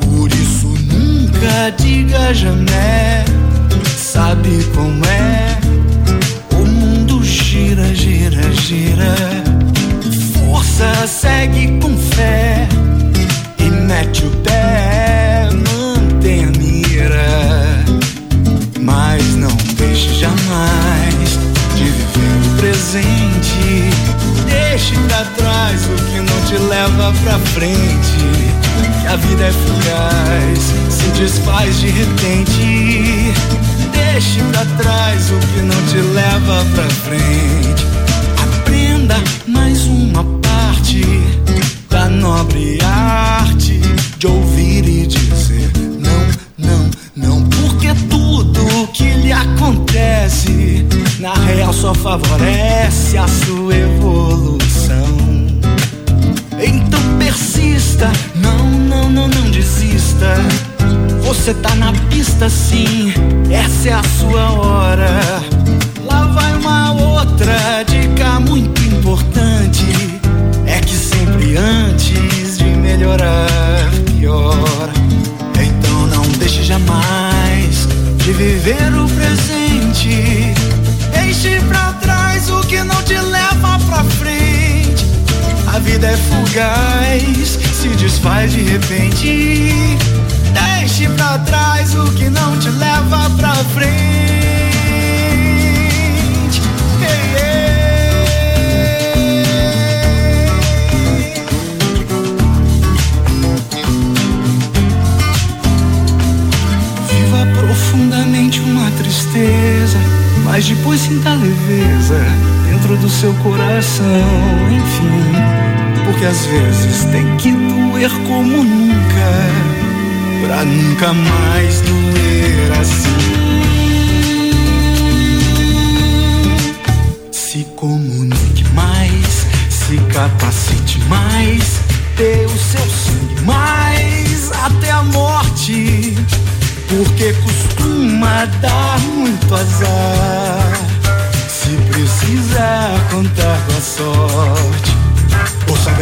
Por 0.00 0.28
isso 0.32 0.66
nunca 0.92 1.70
diga 1.78 2.34
jamais, 2.34 3.24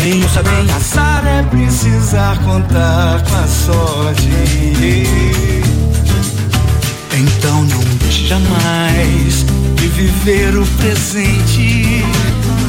Ouça 0.07 0.15
bem, 0.15 0.23
ouça 0.23 0.43
bem, 0.45 0.71
azar 0.73 1.27
é 1.27 1.43
precisar 1.43 2.39
contar 2.45 3.21
com 3.25 3.37
a 3.37 3.47
sorte. 3.49 4.29
Então 7.13 7.65
não 7.65 7.81
deixe 7.99 8.29
jamais 8.29 9.45
de 9.75 9.89
viver 9.89 10.57
o 10.57 10.65
presente. 10.79 12.05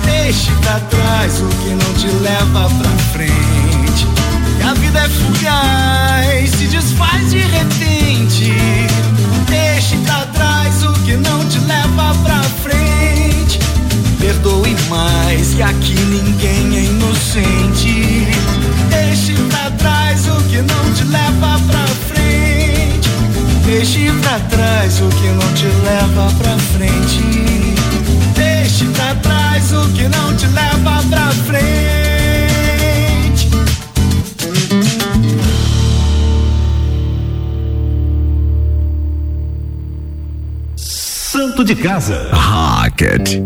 Deixe 0.04 0.52
pra 0.62 0.80
trás 0.80 1.40
o 1.40 1.48
que 1.48 1.70
não 1.70 1.94
te 1.94 2.08
leva 2.08 2.70
pra 2.70 2.90
frente. 3.14 4.08
E 4.60 4.64
a 4.64 4.74
vida 4.74 5.00
é 5.00 5.10
fugaz, 5.10 6.50
se 6.50 6.66
desfaz 6.66 7.30
de 7.30 7.40
repente. 7.40 8.52
Deixe 9.48 9.96
pra 9.98 10.26
trás 10.34 10.84
o 10.84 10.94
que 11.04 11.16
não 11.18 11.48
te 11.48 11.60
leva 11.60 12.16
pra 12.24 12.42
frente. 12.64 12.87
Perdoe 14.28 14.75
mais, 14.89 15.53
que 15.53 15.61
aqui 15.61 15.95
ninguém 15.95 16.75
é 16.75 16.84
inocente. 16.84 18.28
Deixe 18.89 19.34
pra 19.47 19.71
trás 19.71 20.28
o 20.28 20.36
que 20.49 20.57
não 20.57 20.93
te 20.93 21.05
leva 21.05 21.57
pra 21.65 21.88
frente. 22.09 23.09
Deixe 23.65 24.11
pra 24.21 24.38
trás 24.49 24.99
o 24.99 25.07
que 25.07 25.28
não 25.30 25.53
te 25.53 25.67
leva 25.82 26.30
pra 26.39 26.57
frente. 26.57 27.21
Deixe 28.36 28.84
pra 28.88 29.15
trás 29.15 29.71
o 29.71 29.88
que 29.93 30.09
não 30.09 30.36
te 30.36 30.47
leva 30.47 31.01
pra 31.09 31.32
frente. 31.45 32.16
Santo 41.58 41.74
de 41.74 41.76
Casa. 41.76 42.30
Rocket. 42.32 43.41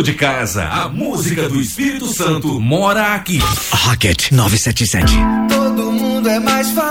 Santo 0.00 0.02
de 0.02 0.14
Casa. 0.14 0.64
A 0.64 0.88
música 0.88 1.48
do 1.48 1.60
Espírito 1.60 2.06
Santo 2.06 2.58
mora 2.58 3.14
aqui. 3.14 3.38
Rocket 3.84 4.30
977. 4.30 5.14
Todo 5.48 5.92
mundo 5.92 6.28
é 6.28 6.40
mais 6.40 6.70
fácil 6.70 6.89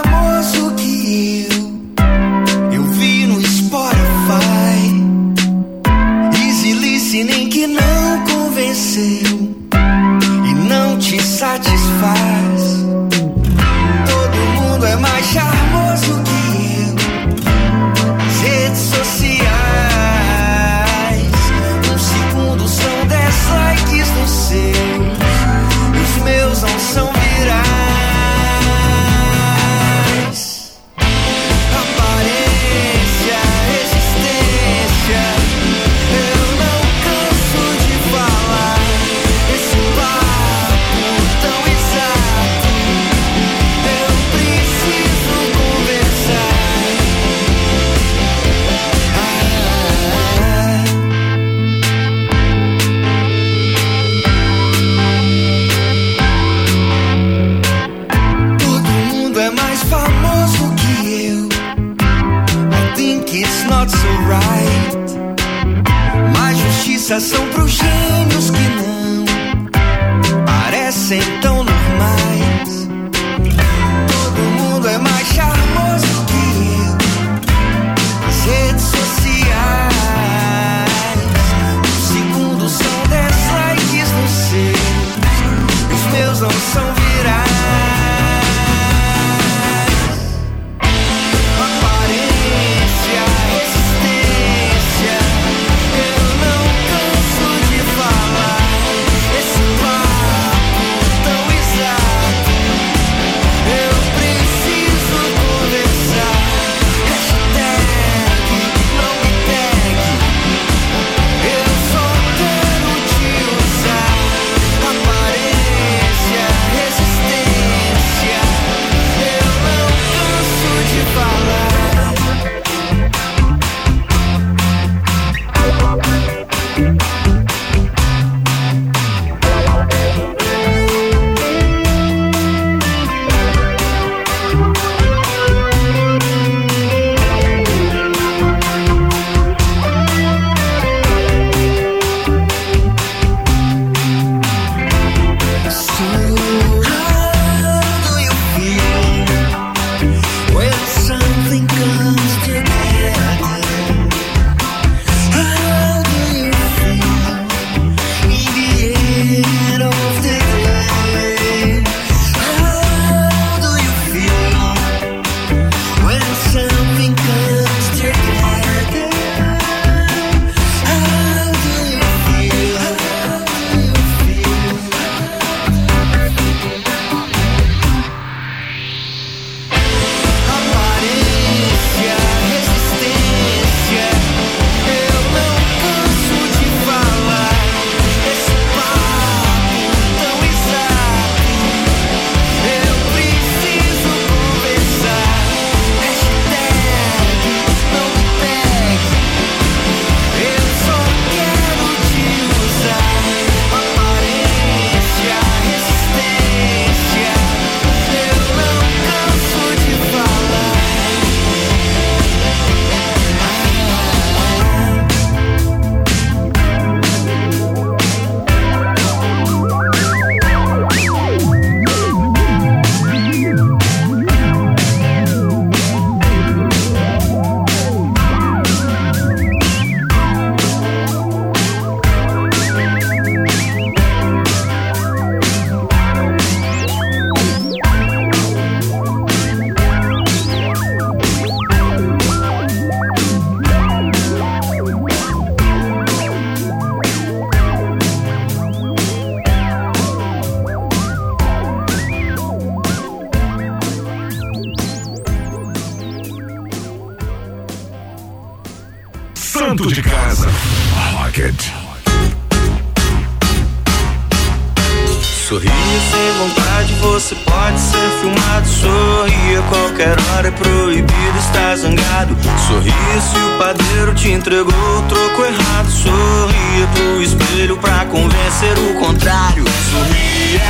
vontade, 266.39 266.93
você 266.93 267.35
pode 267.35 267.79
ser 267.79 268.09
filmado. 268.21 268.67
Sorria 268.67 269.61
qualquer 269.69 270.15
hora, 270.31 270.47
é 270.47 270.51
proibido 270.51 271.37
estar 271.37 271.75
zangado. 271.75 272.35
Sorria 272.67 273.21
se 273.21 273.37
o 273.37 273.57
padeiro 273.57 274.15
te 274.15 274.31
entregou 274.31 274.73
o 274.73 275.01
troco 275.03 275.43
errado. 275.43 275.91
Sorria 275.91 276.87
pro 276.93 277.21
espelho 277.21 277.77
pra 277.77 278.05
convencer 278.05 278.77
o 278.79 278.99
contrário. 278.99 279.65
Sorria. 279.91 280.61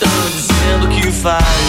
Tão 0.00 0.30
dizendo 0.34 0.88
que 0.88 1.12
faz 1.12 1.65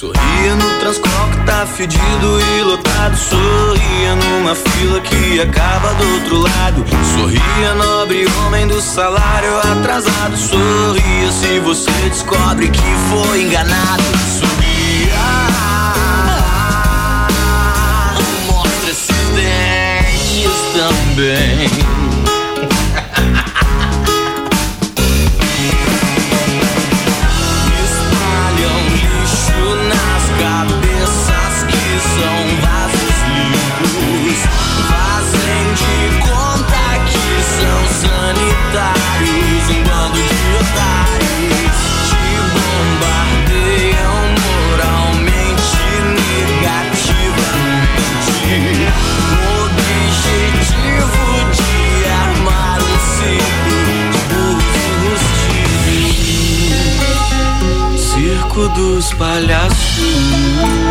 Sorria 0.00 0.54
no 0.54 0.80
Transcol 0.80 1.28
que 1.30 1.44
tá 1.44 1.66
fedido 1.66 2.40
e 2.40 2.62
lotado. 2.62 3.14
Sorria 3.18 4.14
numa 4.14 4.54
fila 4.54 4.98
que 4.98 5.38
acaba 5.42 5.92
do 5.92 6.14
outro 6.14 6.38
lado. 6.38 6.86
Sorria, 7.18 7.74
nobre 7.74 8.26
homem 8.26 8.66
do 8.66 8.80
salário 8.80 9.58
atrasado. 9.58 10.38
Sorria 10.38 11.30
se 11.30 11.60
você 11.60 11.90
descobre 12.08 12.70
que 12.70 12.80
foi 13.10 13.42
enganado. 13.42 14.02
Sorria. 14.38 15.20
Mostra 18.46 18.90
esses 18.90 19.28
dentes 19.34 20.62
também. 20.72 21.99
Circo 58.60 58.68
dos 58.74 59.14
palhaços. 59.14 60.89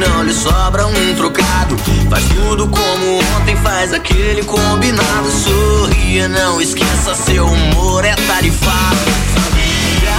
Não 0.00 0.24
lhe 0.24 0.32
sobra 0.32 0.86
um 0.86 1.14
trocado. 1.14 1.76
Faz 2.08 2.24
tudo 2.24 2.66
como 2.66 3.18
ontem, 3.36 3.56
faz 3.56 3.92
aquele 3.92 4.42
combinado. 4.42 5.30
Sorria, 5.30 6.28
não 6.28 6.60
esqueça, 6.60 7.14
seu 7.14 7.46
humor 7.46 8.04
é 8.04 8.14
tarifado. 8.14 8.98
Sorria. 9.34 10.10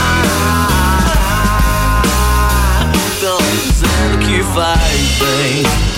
Tão 3.20 3.38
dizendo 3.38 4.18
que 4.20 4.44
faz 4.54 5.02
bem. 5.20 5.91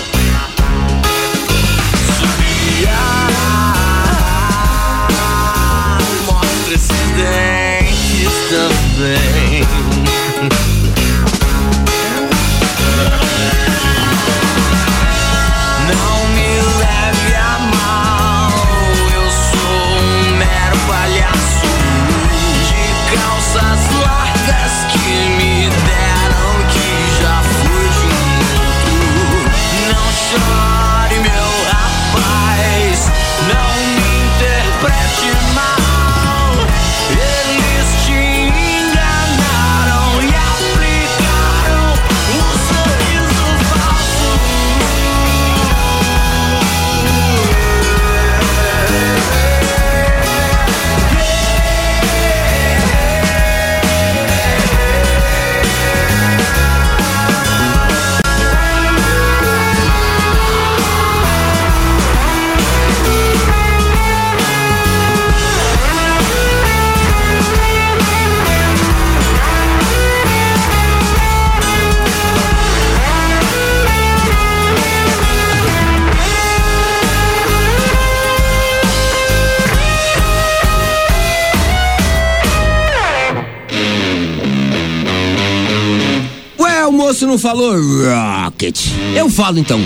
Não 87.34 87.38
falou 87.38 87.74
Rocket. 87.74 88.78
Eu 89.16 89.28
falo 89.28 89.58
então, 89.58 89.80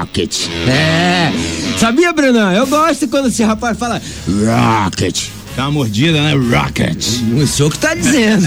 Rocket. 0.00 0.48
É. 0.66 1.30
Sabia, 1.78 2.10
Brenan? 2.10 2.54
Eu 2.54 2.66
gosto 2.66 3.06
quando 3.08 3.28
esse 3.28 3.42
rapaz 3.42 3.76
fala 3.76 4.00
Rocket. 4.26 5.28
Dá 5.56 5.62
uma 5.66 5.70
mordida, 5.70 6.20
né? 6.20 6.34
Rocket. 6.34 7.06
O 7.40 7.46
senhor 7.46 7.70
que 7.70 7.78
tá 7.78 7.94
dizendo. 7.94 8.44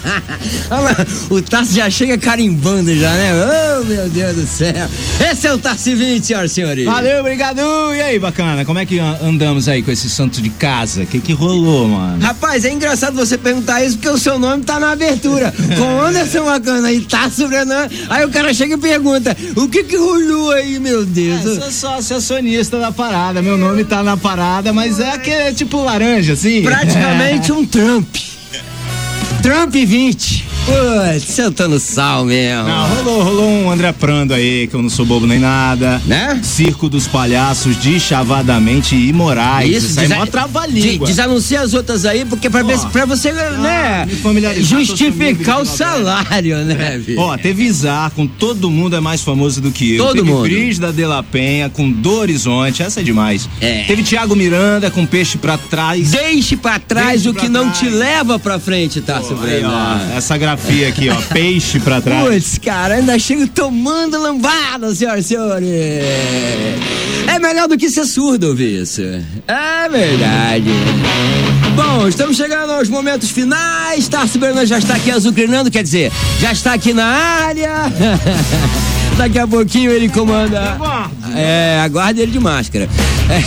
Olha 0.70 0.80
lá, 0.80 0.96
o 1.28 1.42
Tarso 1.42 1.74
já 1.74 1.90
chega 1.90 2.16
carimbando 2.16 2.94
já, 2.94 3.10
né? 3.12 3.32
Oh, 3.80 3.84
meu 3.84 4.08
Deus 4.08 4.34
do 4.34 4.46
céu. 4.46 4.88
Esse 5.30 5.46
é 5.46 5.52
o 5.52 5.58
Tarso 5.58 5.94
20, 5.94 6.24
senhoras 6.24 6.50
e 6.50 6.54
senhores. 6.54 6.84
Valeu, 6.86 7.20
obrigado. 7.20 7.60
E 7.94 8.00
aí, 8.00 8.18
bacana? 8.18 8.64
Como 8.64 8.78
é 8.78 8.86
que 8.86 8.98
an- 8.98 9.18
andamos 9.22 9.68
aí 9.68 9.82
com 9.82 9.90
esse 9.90 10.08
santo 10.08 10.40
de 10.40 10.48
casa? 10.48 11.02
O 11.02 11.06
que 11.06 11.20
que 11.20 11.34
rolou, 11.34 11.86
mano? 11.86 12.22
Rapaz, 12.22 12.64
é 12.64 12.72
engraçado 12.72 13.14
você 13.14 13.36
perguntar 13.36 13.84
isso 13.84 13.96
porque 13.98 14.08
o 14.08 14.16
seu 14.18 14.38
nome 14.38 14.64
tá 14.64 14.80
na 14.80 14.92
abertura. 14.92 15.52
Com 15.76 16.00
Anderson 16.00 16.46
Bacana 16.46 16.90
e 16.90 17.02
Tarso 17.02 17.46
Brenan. 17.46 17.88
Aí 18.08 18.24
o 18.24 18.30
cara 18.30 18.54
chega 18.54 18.72
e 18.74 18.78
pergunta: 18.78 19.36
o 19.54 19.68
que 19.68 19.84
que 19.84 19.96
rolou 19.98 20.50
aí, 20.52 20.78
meu 20.78 21.04
Deus? 21.04 21.44
Eu 21.44 21.60
sou 21.60 21.70
sócio 21.70 22.16
acionista 22.16 22.78
da 22.78 22.90
parada. 22.90 23.42
Meu 23.42 23.58
nome 23.58 23.84
tá 23.84 24.02
na 24.02 24.16
parada, 24.16 24.72
mas 24.72 24.98
é 24.98 25.18
que 25.18 25.30
é 25.30 25.52
tipo 25.52 25.82
laranja, 25.84 26.37
assim. 26.38 26.62
Praticamente 26.62 27.52
um 27.52 27.66
Trump. 27.66 28.16
Trump 29.42 29.72
20. 29.72 30.47
Putz, 30.68 31.24
sentando 31.24 31.78
sal 31.80 32.24
mesmo. 32.24 32.64
Não, 32.68 32.88
rolou, 32.88 33.22
rolou 33.22 33.48
um 33.48 33.70
André 33.70 33.92
Prando 33.92 34.34
aí, 34.34 34.66
que 34.66 34.74
eu 34.76 34.82
não 34.82 34.90
sou 34.90 35.06
bobo 35.06 35.26
nem 35.26 35.38
nada. 35.38 36.00
Né? 36.06 36.38
Circo 36.42 36.88
dos 36.88 37.06
palhaços 37.06 37.76
dechavadamente 37.76 38.94
imorais. 38.94 39.84
Isso, 39.84 39.98
aí 40.00 40.06
é 40.12 40.16
mó 40.16 40.24
de- 40.24 40.98
Desanuncia 40.98 41.60
as 41.60 41.74
outras 41.74 42.04
aí, 42.04 42.24
porque 42.24 42.50
pra, 42.50 42.62
ver, 42.62 42.78
se- 42.78 42.86
pra 42.88 43.04
você, 43.06 43.32
né, 43.32 44.04
me 44.06 44.16
familiarizar, 44.16 44.78
justificar 44.80 45.60
o 45.62 45.64
salário, 45.64 46.56
né, 46.64 47.00
bicho? 47.04 47.20
Ó, 47.20 47.36
teve 47.36 47.64
Izar 47.64 48.10
com 48.12 48.26
Todo 48.26 48.70
Mundo 48.70 48.96
é 48.96 49.00
Mais 49.00 49.22
Famoso 49.22 49.60
do 49.60 49.70
que 49.70 49.94
Eu. 49.96 50.04
Todo 50.06 50.16
teve 50.16 50.30
mundo. 50.30 50.44
Cris 50.44 50.78
da 50.78 50.90
De 50.90 51.04
La 51.04 51.22
Penha 51.22 51.68
com 51.68 51.90
Do 51.90 52.12
Horizonte, 52.18 52.82
essa 52.82 53.00
é 53.00 53.02
demais. 53.02 53.48
É. 53.60 53.84
Teve 53.86 54.02
Thiago 54.02 54.34
Miranda 54.36 54.90
com 54.90 55.06
Peixe 55.06 55.38
pra 55.38 55.56
Trás. 55.56 56.10
Deixe 56.10 56.56
pra 56.56 56.78
trás 56.78 57.22
Deixe 57.22 57.28
o 57.28 57.32
pra 57.32 57.42
que 57.42 57.48
não 57.48 57.64
trás. 57.70 57.78
te 57.78 57.88
leva 57.88 58.38
pra 58.38 58.58
frente, 58.58 59.00
Tarso 59.00 59.36
Aí, 59.42 59.62
ó, 59.64 60.16
essa 60.16 60.36
fotografia 60.58 60.88
aqui, 60.88 61.08
ó. 61.08 61.14
Peixe 61.32 61.80
pra 61.80 62.00
trás. 62.00 62.28
Putz, 62.28 62.58
cara, 62.58 62.94
ainda 62.94 63.18
chego 63.18 63.46
tomando 63.48 64.20
lambada, 64.20 64.94
senhoras 64.94 65.24
e 65.24 65.28
senhores. 65.28 65.68
É 67.26 67.38
melhor 67.38 67.68
do 67.68 67.76
que 67.76 67.88
ser 67.88 68.04
surdo 68.04 68.48
ouvir 68.48 68.82
isso. 68.82 69.02
É 69.02 69.88
verdade. 69.88 70.70
Bom, 71.74 72.08
estamos 72.08 72.36
chegando 72.36 72.72
aos 72.72 72.88
momentos 72.88 73.30
finais. 73.30 74.08
Tarso 74.08 74.38
Bernardo 74.38 74.66
já 74.66 74.78
está 74.78 74.96
aqui 74.96 75.10
azucrinando, 75.10 75.70
quer 75.70 75.82
dizer, 75.82 76.10
já 76.40 76.52
está 76.52 76.72
aqui 76.74 76.92
na 76.92 77.06
área. 77.06 77.70
Daqui 79.18 79.36
a 79.36 79.48
pouquinho 79.48 79.90
ele 79.90 80.08
comanda. 80.08 80.78
É, 81.34 81.80
aguarde 81.84 82.20
ele 82.20 82.30
de 82.30 82.38
máscara. 82.38 82.88
É. 83.28 83.42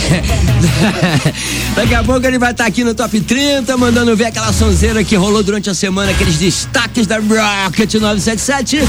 Daqui 1.74 1.94
a 1.94 2.04
pouco 2.04 2.26
ele 2.26 2.38
vai 2.38 2.50
estar 2.50 2.66
aqui 2.66 2.84
no 2.84 2.94
Top 2.94 3.18
30, 3.18 3.74
mandando 3.78 4.14
ver 4.14 4.26
aquela 4.26 4.52
sonzeira 4.52 5.02
que 5.02 5.16
rolou 5.16 5.42
durante 5.42 5.70
a 5.70 5.74
semana, 5.74 6.10
aqueles 6.10 6.36
destaques 6.36 7.06
da 7.06 7.16
Rocket 7.16 7.94
977. 7.94 8.80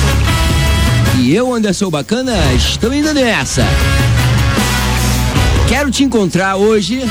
E 1.20 1.34
eu, 1.34 1.54
Anderson 1.54 1.90
Bacana, 1.90 2.36
estou 2.54 2.94
indo 2.94 3.14
nessa. 3.14 3.64
Quero 5.74 5.90
te 5.90 6.04
encontrar 6.04 6.56
hoje 6.56 7.02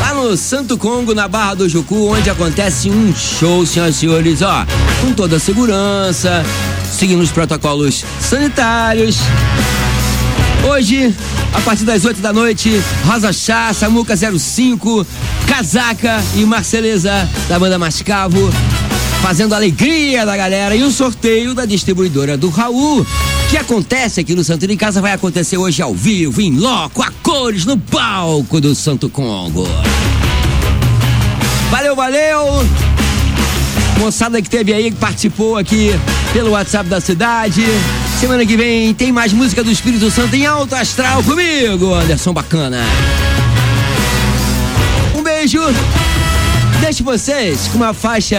lá 0.00 0.14
no 0.14 0.34
Santo 0.38 0.78
Congo, 0.78 1.14
na 1.14 1.28
Barra 1.28 1.52
do 1.52 1.68
Jucu, 1.68 2.08
onde 2.08 2.30
acontece 2.30 2.88
um 2.88 3.14
show, 3.14 3.66
senhoras 3.66 3.96
e 3.96 3.98
senhores, 3.98 4.40
ó, 4.40 4.64
com 5.02 5.12
toda 5.12 5.36
a 5.36 5.38
segurança, 5.38 6.42
seguindo 6.90 7.20
os 7.20 7.30
protocolos 7.30 8.06
sanitários. 8.18 9.18
Hoje, 10.66 11.14
a 11.52 11.60
partir 11.60 11.84
das 11.84 12.06
8 12.06 12.22
da 12.22 12.32
noite, 12.32 12.82
Rosa 13.04 13.34
Chá, 13.34 13.70
Samuca 13.74 14.14
05, 14.16 15.06
Casaca 15.46 16.18
e 16.36 16.46
Marceleza 16.46 17.28
da 17.50 17.58
banda 17.58 17.78
Mascavo, 17.78 18.50
fazendo 19.20 19.52
a 19.52 19.58
alegria 19.58 20.24
da 20.24 20.38
galera 20.38 20.74
e 20.74 20.82
o 20.82 20.90
sorteio 20.90 21.54
da 21.54 21.66
distribuidora 21.66 22.34
do 22.38 22.48
Raul, 22.48 23.06
que 23.50 23.56
acontece 23.56 24.20
aqui 24.20 24.34
no 24.34 24.42
Santo 24.42 24.66
de 24.66 24.76
Casa, 24.76 25.00
vai 25.00 25.12
acontecer 25.12 25.56
hoje 25.56 25.80
ao 25.80 25.94
vivo, 25.94 26.40
em 26.40 26.56
loco, 26.58 27.02
a 27.02 27.10
cores, 27.22 27.64
no 27.64 27.78
palco 27.78 28.60
do 28.60 28.74
Santo 28.74 29.08
Congo. 29.08 29.66
Valeu, 31.70 31.94
valeu! 31.94 32.66
Moçada 33.98 34.42
que 34.42 34.50
teve 34.50 34.72
aí, 34.72 34.90
que 34.90 34.96
participou 34.96 35.56
aqui 35.56 35.90
pelo 36.32 36.50
WhatsApp 36.50 36.88
da 36.88 37.00
cidade. 37.00 37.64
Semana 38.20 38.44
que 38.44 38.56
vem 38.56 38.92
tem 38.94 39.12
mais 39.12 39.32
música 39.32 39.62
do 39.62 39.70
Espírito 39.70 40.10
Santo 40.10 40.34
em 40.34 40.44
alto 40.44 40.74
astral 40.74 41.22
comigo, 41.22 41.94
Anderson 41.94 42.32
Bacana. 42.32 42.82
Um 45.14 45.22
beijo. 45.22 45.60
Deixo 46.80 47.04
vocês 47.04 47.68
com 47.68 47.78
uma 47.78 47.94
faixa 47.94 48.38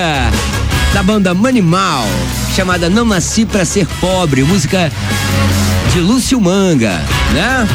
da 0.93 1.01
banda 1.01 1.33
Manimal, 1.33 2.05
chamada 2.57 2.89
Não 2.89 3.05
Nasci 3.05 3.45
Pra 3.45 3.63
Ser 3.63 3.85
Pobre, 4.01 4.41
música 4.41 4.91
de 5.93 5.99
Lúcio 5.99 6.41
Manga, 6.41 6.99
né? 7.31 7.67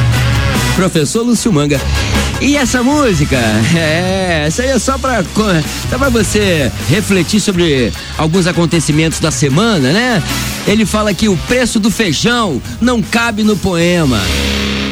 Professor 0.75 1.23
Lúcio 1.23 1.53
Manga. 1.53 1.79
E 2.41 2.57
essa 2.57 2.83
música, 2.83 3.37
é, 3.77 4.43
essa 4.45 4.61
aí 4.61 4.71
é 4.71 4.79
só 4.79 4.97
pra, 4.97 5.23
só 5.89 5.97
pra 5.97 6.09
você 6.09 6.69
refletir 6.89 7.39
sobre 7.39 7.93
alguns 8.17 8.45
acontecimentos 8.45 9.21
da 9.21 9.31
semana, 9.31 9.93
né? 9.93 10.21
Ele 10.67 10.85
fala 10.85 11.13
que 11.13 11.29
o 11.29 11.37
preço 11.47 11.79
do 11.79 11.89
feijão 11.89 12.61
não 12.81 13.01
cabe 13.01 13.41
no 13.41 13.55
poema. 13.55 14.19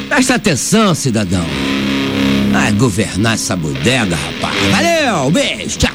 Presta 0.07 0.35
atenção, 0.35 0.95
cidadão. 0.95 1.45
Vai 2.53 2.71
governar 2.71 3.33
essa 3.33 3.57
bodega, 3.57 4.15
rapaz. 4.15 4.55
Valeu, 4.71 5.29
beijo, 5.31 5.79
tchau. 5.79 5.91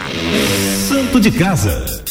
Santo 0.86 1.18
de 1.18 1.30
Casa. 1.30 2.05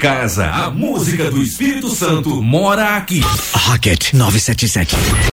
Casa, 0.00 0.46
a 0.46 0.70
música 0.70 1.30
do 1.30 1.42
Espírito 1.42 1.90
Santo 1.94 2.42
mora 2.42 2.96
aqui. 2.96 3.20
Rocket 3.54 4.14
977. 4.14 4.96